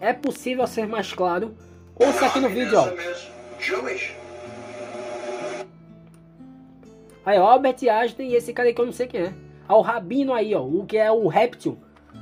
É 0.00 0.14
possível 0.14 0.66
ser 0.66 0.86
mais 0.86 1.12
claro? 1.12 1.54
Ouça 1.94 2.24
aqui 2.24 2.40
no 2.40 2.48
vídeo, 2.48 2.78
ó. 2.78 2.88
Aí, 7.26 7.38
ó, 7.38 7.50
Albert 7.50 7.76
Einstein 7.86 8.30
e 8.30 8.34
esse 8.34 8.54
cara 8.54 8.70
aí 8.70 8.74
que 8.74 8.80
eu 8.80 8.86
não 8.86 8.92
sei 8.94 9.08
quem 9.08 9.20
é. 9.20 9.34
Ó, 9.68 9.80
o 9.80 9.82
Rabino 9.82 10.32
aí, 10.32 10.54
ó, 10.54 10.62
o 10.62 10.86
que 10.86 10.96
é 10.96 11.12
o 11.12 11.26
réptil. 11.26 11.76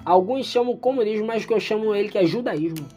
Alguns 0.05 0.47
chamam 0.47 0.77
comunismo, 0.77 1.25
mas 1.25 1.47
que 1.47 1.55
eu 1.55 1.61
chamo 1.61 1.95
ele 1.95 2.09
que 2.09 2.19
é 2.19 2.27
judaísmo. 2.27 2.89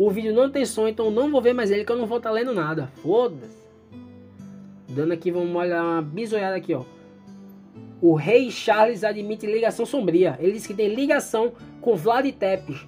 O 0.00 0.10
vídeo 0.10 0.32
não 0.32 0.48
tem 0.48 0.64
som, 0.64 0.88
então 0.88 1.10
não 1.10 1.30
vou 1.30 1.42
ver 1.42 1.52
mais 1.52 1.70
ele 1.70 1.84
que 1.84 1.92
eu 1.92 1.98
não 1.98 2.06
vou 2.06 2.16
estar 2.16 2.30
tá 2.30 2.34
lendo 2.34 2.54
nada. 2.54 2.86
Foda-se. 3.02 3.68
Dando 4.88 5.12
aqui, 5.12 5.30
vamos 5.30 5.54
olhar 5.54 5.84
uma 5.84 6.00
bisoiada 6.00 6.56
aqui, 6.56 6.72
ó. 6.72 6.84
O 8.00 8.14
rei 8.14 8.50
Charles 8.50 9.04
admite 9.04 9.44
ligação 9.44 9.84
sombria. 9.84 10.38
Ele 10.40 10.52
diz 10.52 10.66
que 10.66 10.72
tem 10.72 10.94
ligação 10.94 11.52
com 11.82 11.96
Vlad 11.96 12.24
Tepes, 12.32 12.86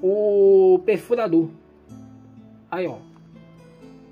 o 0.00 0.80
perfurador. 0.86 1.48
Aí, 2.70 2.86
ó. 2.86 2.98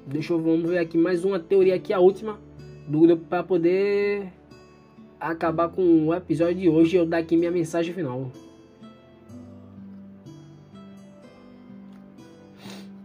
Deixa 0.05 0.33
eu 0.33 0.41
vamos 0.41 0.69
ver 0.69 0.79
aqui 0.79 0.99
mais 0.99 1.25
uma 1.25 1.39
teoria 1.39 1.77
aqui, 1.77 1.93
a 1.93 2.01
última 2.01 2.41
do 2.89 2.99
grupo 2.99 3.25
para 3.27 3.45
poder 3.45 4.33
acabar 5.21 5.69
com 5.69 6.09
o 6.09 6.13
episódio 6.13 6.57
de 6.57 6.69
hoje 6.69 6.97
e 6.97 6.99
eu 6.99 7.07
dar 7.07 7.19
aqui 7.19 7.37
minha 7.37 7.53
mensagem 7.53 7.95
final. 7.95 8.33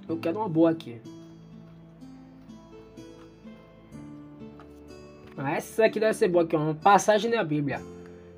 Eu 0.10 0.18
quero 0.18 0.40
uma 0.40 0.50
boa 0.50 0.72
aqui. 0.72 1.00
Ah, 5.38 5.52
essa 5.52 5.86
aqui 5.86 6.00
deve 6.00 6.16
ser 6.16 6.28
boa 6.30 6.44
aqui, 6.44 6.56
uma 6.56 6.74
passagem 6.74 7.30
da 7.30 7.44
Bíblia. 7.44 7.80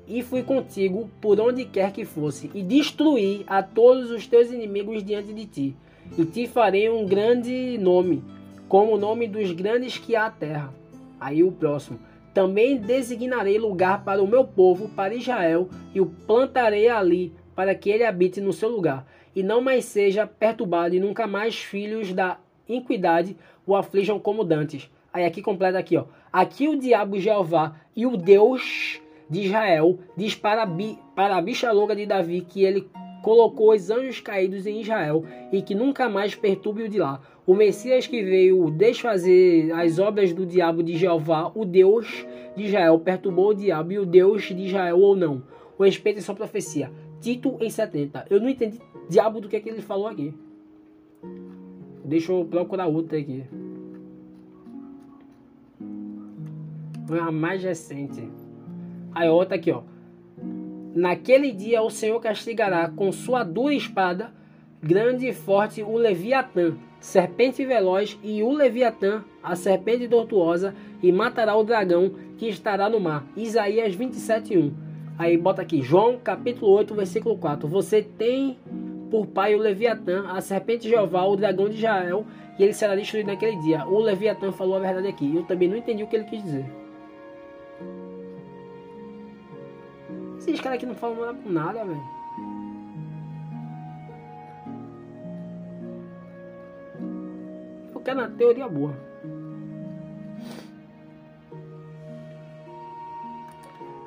E 0.06 0.22
fui 0.22 0.42
contigo 0.42 1.08
por 1.18 1.40
onde 1.40 1.64
quer 1.64 1.90
que 1.90 2.04
fosse, 2.04 2.50
e 2.54 2.62
destruí 2.62 3.42
a 3.46 3.62
todos 3.62 4.10
os 4.10 4.26
teus 4.26 4.52
inimigos 4.52 5.02
diante 5.02 5.32
de 5.32 5.46
ti. 5.46 5.76
E 6.18 6.26
te 6.26 6.46
farei 6.46 6.90
um 6.90 7.06
grande 7.06 7.78
nome, 7.78 8.22
como 8.68 8.92
o 8.92 8.98
nome 8.98 9.26
dos 9.26 9.50
grandes 9.52 9.96
que 9.96 10.14
há 10.14 10.26
a 10.26 10.30
terra. 10.30 10.74
Aí 11.18 11.42
o 11.42 11.50
próximo. 11.50 11.98
Também 12.34 12.76
designarei 12.76 13.58
lugar 13.58 14.04
para 14.04 14.22
o 14.22 14.26
meu 14.26 14.44
povo, 14.44 14.90
para 14.90 15.14
Israel, 15.14 15.70
e 15.94 16.02
o 16.02 16.06
plantarei 16.06 16.88
ali, 16.88 17.32
para 17.54 17.74
que 17.74 17.88
ele 17.88 18.04
habite 18.04 18.40
no 18.40 18.52
seu 18.52 18.68
lugar, 18.68 19.06
e 19.34 19.42
não 19.42 19.60
mais 19.60 19.84
seja 19.84 20.26
perturbado, 20.26 20.94
e 20.94 21.00
nunca 21.00 21.26
mais 21.26 21.56
filhos 21.56 22.12
da 22.12 22.38
iniquidade 22.68 23.36
o 23.66 23.74
aflijam 23.74 24.18
como 24.18 24.44
dantes. 24.44 24.90
Aí 25.12 25.24
aqui 25.24 25.42
completa 25.42 25.78
aqui, 25.78 25.96
ó. 25.96 26.04
Aqui 26.32 26.68
o 26.68 26.78
diabo 26.78 27.18
Jeová 27.18 27.74
e 27.94 28.06
o 28.06 28.16
Deus 28.16 29.00
de 29.28 29.42
Israel 29.42 29.98
diz 30.16 30.34
para, 30.34 30.64
Bi, 30.64 30.98
para 31.14 31.36
a 31.36 31.42
bicha 31.42 31.70
louca 31.70 31.94
de 31.94 32.06
Davi 32.06 32.40
que 32.40 32.64
ele 32.64 32.88
colocou 33.22 33.72
os 33.72 33.90
anjos 33.90 34.20
caídos 34.20 34.66
em 34.66 34.80
Israel 34.80 35.24
e 35.52 35.62
que 35.62 35.74
nunca 35.74 36.08
mais 36.08 36.34
perturbe 36.34 36.82
o 36.82 36.88
de 36.88 36.98
lá. 36.98 37.20
O 37.46 37.54
Messias 37.54 38.06
que 38.06 38.22
veio 38.22 38.70
desfazer 38.70 39.72
as 39.72 39.98
obras 39.98 40.32
do 40.32 40.46
diabo 40.46 40.82
de 40.82 40.96
Jeová, 40.96 41.50
o 41.54 41.64
Deus 41.64 42.26
de 42.56 42.64
Israel, 42.64 42.98
perturbou 42.98 43.50
o 43.50 43.54
diabo 43.54 43.92
e 43.92 43.98
o 43.98 44.06
Deus 44.06 44.44
de 44.44 44.66
Israel 44.66 44.98
ou 44.98 45.16
não. 45.16 45.42
O 45.78 45.84
respeito 45.84 46.18
é 46.18 46.22
sua 46.22 46.34
profecia. 46.34 46.90
Tito 47.22 47.56
em 47.60 47.70
70. 47.70 48.26
Eu 48.28 48.40
não 48.40 48.48
entendi 48.48 48.80
diabo 49.08 49.40
do 49.40 49.48
que, 49.48 49.56
é 49.56 49.60
que 49.60 49.68
ele 49.68 49.80
falou 49.80 50.08
aqui. 50.08 50.34
Deixa 52.04 52.32
eu 52.32 52.44
procurar 52.44 52.86
outra 52.86 53.16
aqui. 53.16 53.44
a 57.10 57.30
mais 57.30 57.62
recente. 57.62 58.26
Aí 59.14 59.28
outra 59.28 59.56
aqui, 59.56 59.70
ó. 59.70 59.82
Naquele 60.94 61.52
dia 61.52 61.82
o 61.82 61.90
Senhor 61.90 62.18
castigará 62.20 62.88
com 62.88 63.12
sua 63.12 63.44
dura 63.44 63.74
espada, 63.74 64.32
grande 64.82 65.28
e 65.28 65.32
forte, 65.32 65.82
o 65.82 65.96
Leviatã, 65.96 66.74
serpente 67.00 67.64
veloz, 67.64 68.18
e 68.22 68.42
o 68.42 68.50
Leviatã, 68.50 69.22
a 69.42 69.54
serpente 69.54 70.08
tortuosa, 70.08 70.74
e 71.02 71.12
matará 71.12 71.54
o 71.54 71.64
dragão 71.64 72.12
que 72.36 72.48
estará 72.48 72.88
no 72.88 72.98
mar. 72.98 73.26
Isaías 73.36 73.94
27, 73.94 74.56
1. 74.56 74.81
Aí 75.18 75.36
bota 75.36 75.62
aqui, 75.62 75.82
João 75.82 76.18
capítulo 76.18 76.72
8, 76.72 76.94
versículo 76.94 77.36
4. 77.36 77.68
Você 77.68 78.02
tem 78.02 78.58
por 79.10 79.26
pai 79.26 79.54
o 79.54 79.58
Leviatã, 79.58 80.26
a 80.28 80.40
serpente 80.40 80.82
de 80.82 80.90
Jeová, 80.90 81.24
o 81.24 81.36
dragão 81.36 81.68
de 81.68 81.76
Israel, 81.76 82.24
e 82.58 82.62
ele 82.62 82.72
será 82.72 82.96
destruído 82.96 83.26
naquele 83.26 83.56
dia. 83.60 83.86
O 83.86 83.98
Leviatã 83.98 84.50
falou 84.50 84.76
a 84.76 84.80
verdade 84.80 85.06
aqui. 85.06 85.36
Eu 85.36 85.42
também 85.42 85.68
não 85.68 85.76
entendi 85.76 86.02
o 86.02 86.06
que 86.06 86.16
ele 86.16 86.24
quis 86.24 86.42
dizer. 86.42 86.64
Esses 90.38 90.60
caras 90.60 90.76
aqui 90.76 90.86
não 90.86 90.94
falam 90.94 91.36
nada 91.44 91.84
velho. 91.84 92.02
Eu 97.94 98.00
quero 98.00 98.18
uma 98.18 98.28
teoria 98.28 98.68
boa. 98.68 99.11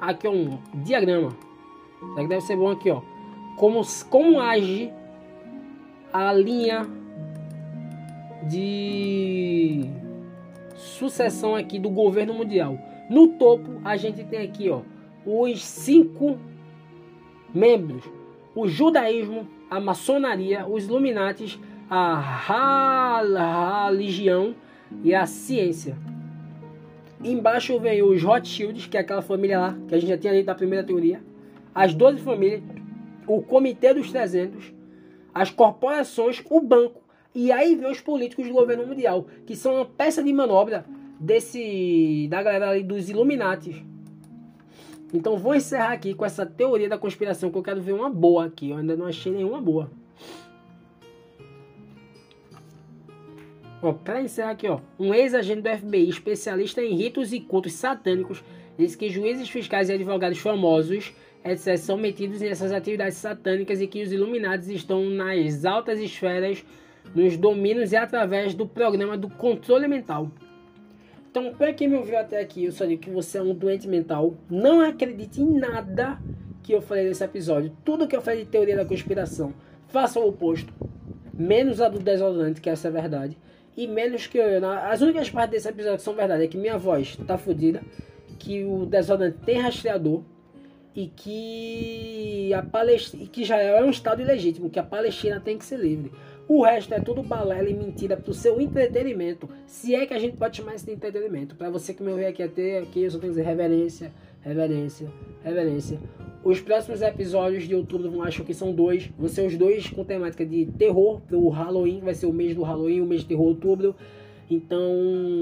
Aqui 0.06 0.28
é 0.28 0.30
um 0.30 0.60
diagrama. 0.72 1.30
Isso 1.30 2.20
aqui 2.20 2.28
deve 2.28 2.42
ser 2.42 2.56
bom 2.56 2.70
aqui, 2.70 2.92
ó. 2.92 3.02
Como, 3.58 3.82
como 4.08 4.40
age 4.40 4.94
a 6.14 6.32
linha 6.32 6.86
de 8.48 9.90
sucessão 10.76 11.56
aqui 11.56 11.80
do 11.80 11.90
governo 11.90 12.36
mundial. 12.36 12.78
No 13.10 13.30
topo 13.30 13.82
a 13.84 13.98
gente 13.98 14.24
tem 14.24 14.44
aqui, 14.44 14.70
ó, 14.70 14.82
os 15.26 15.66
cinco 15.66 16.38
membros: 17.52 18.04
o 18.54 18.68
judaísmo, 18.68 19.48
a 19.72 19.80
maçonaria, 19.80 20.68
os 20.68 20.86
Illuminates, 20.86 21.60
a 21.90 23.90
religião 23.90 24.54
e 25.04 25.16
a 25.16 25.26
ciência. 25.26 25.98
Embaixo 27.26 27.80
vem 27.80 28.04
os 28.04 28.22
Rothschilds, 28.22 28.86
que 28.86 28.96
é 28.96 29.00
aquela 29.00 29.24
família 29.24 29.60
lá 29.60 29.78
que 29.88 29.96
a 29.96 29.98
gente 29.98 30.10
já 30.10 30.18
tinha 30.18 30.32
lido 30.32 30.46
da 30.46 30.54
primeira 30.54 30.86
teoria. 30.86 31.24
As 31.74 31.92
12 31.92 32.22
famílias, 32.22 32.62
o 33.26 33.42
Comitê 33.42 33.96
dos 33.96 34.12
300, 34.12 34.72
as 35.34 35.50
corporações, 35.50 36.44
o 36.48 36.62
banco. 36.62 37.02
E 37.34 37.52
aí 37.52 37.76
vem 37.76 37.90
os 37.90 38.00
políticos 38.00 38.48
do 38.48 38.54
governo 38.54 38.86
mundial, 38.86 39.26
que 39.44 39.56
são 39.56 39.74
uma 39.74 39.86
peça 39.86 40.22
de 40.22 40.32
manobra 40.32 40.86
desse 41.20 42.28
da 42.30 42.44
galera 42.44 42.70
ali 42.70 42.84
dos 42.84 43.10
Illuminati. 43.10 43.84
Então 45.12 45.36
vou 45.36 45.56
encerrar 45.56 45.94
aqui 45.94 46.14
com 46.14 46.26
essa 46.26 46.46
teoria 46.46 46.88
da 46.88 46.98
conspiração 46.98 47.50
que 47.50 47.58
eu 47.58 47.64
quero 47.64 47.82
ver 47.82 47.94
uma 47.94 48.10
boa 48.10 48.46
aqui. 48.46 48.70
Eu 48.70 48.78
ainda 48.78 48.96
não 48.96 49.08
achei 49.08 49.32
nenhuma 49.32 49.60
boa. 49.60 49.90
Ó, 53.86 53.94
para 53.94 54.20
encerrar 54.20 54.50
aqui, 54.50 54.68
ó, 54.68 54.80
um 54.98 55.14
ex-agente 55.14 55.62
do 55.62 55.70
FBI, 55.70 56.10
especialista 56.10 56.82
em 56.82 56.96
ritos 56.96 57.32
e 57.32 57.40
cultos 57.40 57.74
satânicos, 57.74 58.44
diz 58.76 58.96
que 58.96 59.12
juízes 59.12 59.48
fiscais 59.48 59.90
e 59.90 59.94
advogados 59.94 60.40
famosos, 60.40 61.14
etc., 61.44 61.78
são 61.78 61.96
metidos 61.96 62.42
nessas 62.42 62.72
atividades 62.72 63.16
satânicas 63.18 63.80
e 63.80 63.86
que 63.86 64.02
os 64.02 64.12
iluminados 64.12 64.70
estão 64.70 65.08
nas 65.08 65.66
altas 65.66 66.00
esferas, 66.00 66.66
nos 67.14 67.38
domínios 67.38 67.92
e 67.92 67.96
através 67.96 68.56
do 68.56 68.66
programa 68.66 69.16
do 69.16 69.30
controle 69.30 69.88
mental. 69.88 70.32
Então, 71.30 71.54
para 71.54 71.72
quem 71.72 71.88
me 71.88 71.98
ouviu 71.98 72.18
até 72.18 72.42
aqui, 72.42 72.66
eu 72.66 72.72
só 72.72 72.86
digo 72.86 73.04
que 73.04 73.12
você 73.12 73.38
é 73.38 73.44
um 73.44 73.54
doente 73.54 73.88
mental. 73.88 74.34
Não 74.50 74.82
acredite 74.82 75.44
em 75.44 75.60
nada 75.60 76.18
que 76.64 76.74
eu 76.74 76.82
falei 76.82 77.06
nesse 77.06 77.24
episódio. 77.24 77.72
Tudo 77.86 78.08
que 78.08 78.16
eu 78.16 78.22
falei 78.22 78.46
de 78.46 78.50
teoria 78.50 78.78
da 78.78 78.86
conspiração, 78.86 79.54
faça 79.90 80.20
o 80.20 80.28
oposto. 80.28 80.74
Menos 81.32 81.82
a 81.82 81.88
do 81.88 82.00
desodorante, 82.00 82.62
que 82.62 82.70
essa 82.70 82.88
é 82.88 82.90
a 82.90 82.94
verdade. 82.94 83.38
E 83.76 83.88
menos 83.88 84.28
que 84.28 84.38
eu. 84.38 84.68
As 84.68 85.02
únicas 85.02 85.30
partes 85.30 85.52
desse 85.52 85.68
episódio 85.68 85.98
que 85.98 86.04
são 86.04 86.14
verdade 86.14 86.44
é 86.44 86.48
que 86.48 86.58
minha 86.58 86.78
voz 86.78 87.16
tá 87.28 87.38
fodida, 87.38 87.82
que 88.40 88.64
o 88.64 88.86
desodorante 88.86 89.40
tem 89.46 89.60
rastreador 89.60 90.22
e 90.96 91.08
que 91.08 92.54
a 92.54 92.62
Palestina, 92.62 93.28
que 93.28 93.44
já 93.44 93.58
é 93.58 93.84
um 93.84 93.90
estado 93.90 94.22
ilegítimo, 94.22 94.70
que 94.70 94.80
a 94.80 94.84
Palestina 94.84 95.40
tem 95.40 95.58
que 95.58 95.66
ser 95.66 95.78
livre. 95.78 96.12
O 96.48 96.64
resto 96.64 96.94
é 96.94 97.00
tudo 97.00 97.24
balela 97.24 97.68
e 97.68 97.74
mentira 97.74 98.16
pro 98.16 98.34
seu 98.34 98.62
entretenimento. 98.62 99.50
Se 99.66 99.96
é 99.96 100.06
que 100.06 100.14
a 100.14 100.20
gente 100.20 100.38
pode 100.38 100.58
chamar 100.58 100.76
isso 100.76 100.86
de 100.86 100.92
entretenimento. 100.92 101.56
Para 101.56 101.70
você 101.70 101.94
que 101.94 102.04
me 102.04 102.12
ouviu 102.12 102.28
aqui 102.28 102.44
até 102.44 102.78
aqui, 102.78 103.04
eu 103.04 103.12
só 103.12 103.18
tenho 103.18 103.34
que 103.34 103.40
dizer 103.40 103.50
reverência, 103.50 104.12
reverência, 104.42 105.08
reverência. 105.44 106.00
Os 106.46 106.62
próximos 106.62 107.02
episódios 107.02 107.68
de 107.68 107.74
outubro, 107.74 108.22
acho 108.22 108.44
que 108.44 108.54
são 108.54 108.72
dois. 108.72 109.10
Vão 109.18 109.28
ser 109.28 109.48
os 109.48 109.58
dois 109.58 109.90
com 109.90 110.04
temática 110.04 110.46
de 110.46 110.68
terror 110.78 111.20
pro 111.22 111.50
Halloween. 111.50 112.02
Vai 112.02 112.14
ser 112.14 112.28
o 112.28 112.32
mês 112.32 112.56
do 112.56 112.62
Halloween, 112.62 113.02
o 113.02 113.06
mês 113.08 113.22
de 113.22 113.30
terror 113.30 113.48
outubro. 113.48 113.96
Então, 114.48 114.80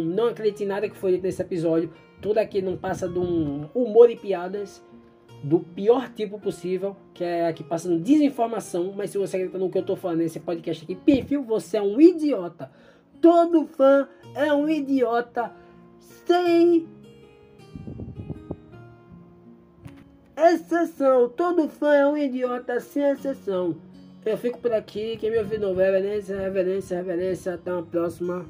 não 0.05 0.27
acredite 0.27 0.63
em 0.63 0.65
nada 0.65 0.87
que 0.87 0.95
foi 0.95 1.11
dito 1.11 1.23
nesse 1.23 1.41
episódio. 1.41 1.91
Tudo 2.21 2.37
aqui 2.37 2.61
não 2.61 2.77
passa 2.77 3.09
de 3.09 3.19
um 3.19 3.65
humor 3.75 4.09
e 4.09 4.15
piadas 4.15 4.81
do 5.43 5.59
pior 5.59 6.07
tipo 6.07 6.39
possível, 6.39 6.95
que 7.13 7.21
é 7.21 7.47
aqui 7.47 7.65
passando 7.65 7.99
desinformação, 7.99 8.93
mas 8.95 9.09
se 9.09 9.17
você 9.17 9.35
acredita 9.35 9.57
no 9.57 9.69
que 9.69 9.77
eu 9.77 9.83
tô 9.83 9.97
falando 9.97 10.19
nesse 10.19 10.39
podcast 10.39 10.85
aqui, 10.85 10.95
perfil, 10.95 11.43
você 11.43 11.75
é 11.75 11.81
um 11.81 11.99
idiota. 11.99 12.71
Todo 13.19 13.67
fã 13.67 14.07
é 14.33 14.53
um 14.53 14.69
idiota 14.69 15.51
sem 15.99 16.87
exceção. 20.37 21.29
Todo 21.29 21.67
fã 21.67 21.93
é 21.93 22.07
um 22.07 22.17
idiota 22.17 22.79
sem 22.79 23.03
exceção. 23.03 23.75
Eu 24.25 24.37
fico 24.37 24.59
por 24.59 24.71
aqui. 24.73 25.17
Quem 25.17 25.31
me 25.31 25.37
ouviu 25.37 25.59
não, 25.59 25.75
reverência, 25.75 26.37
reverência, 26.37 26.97
reverência. 26.97 27.53
Até 27.55 27.73
uma 27.73 27.83
próxima. 27.83 28.45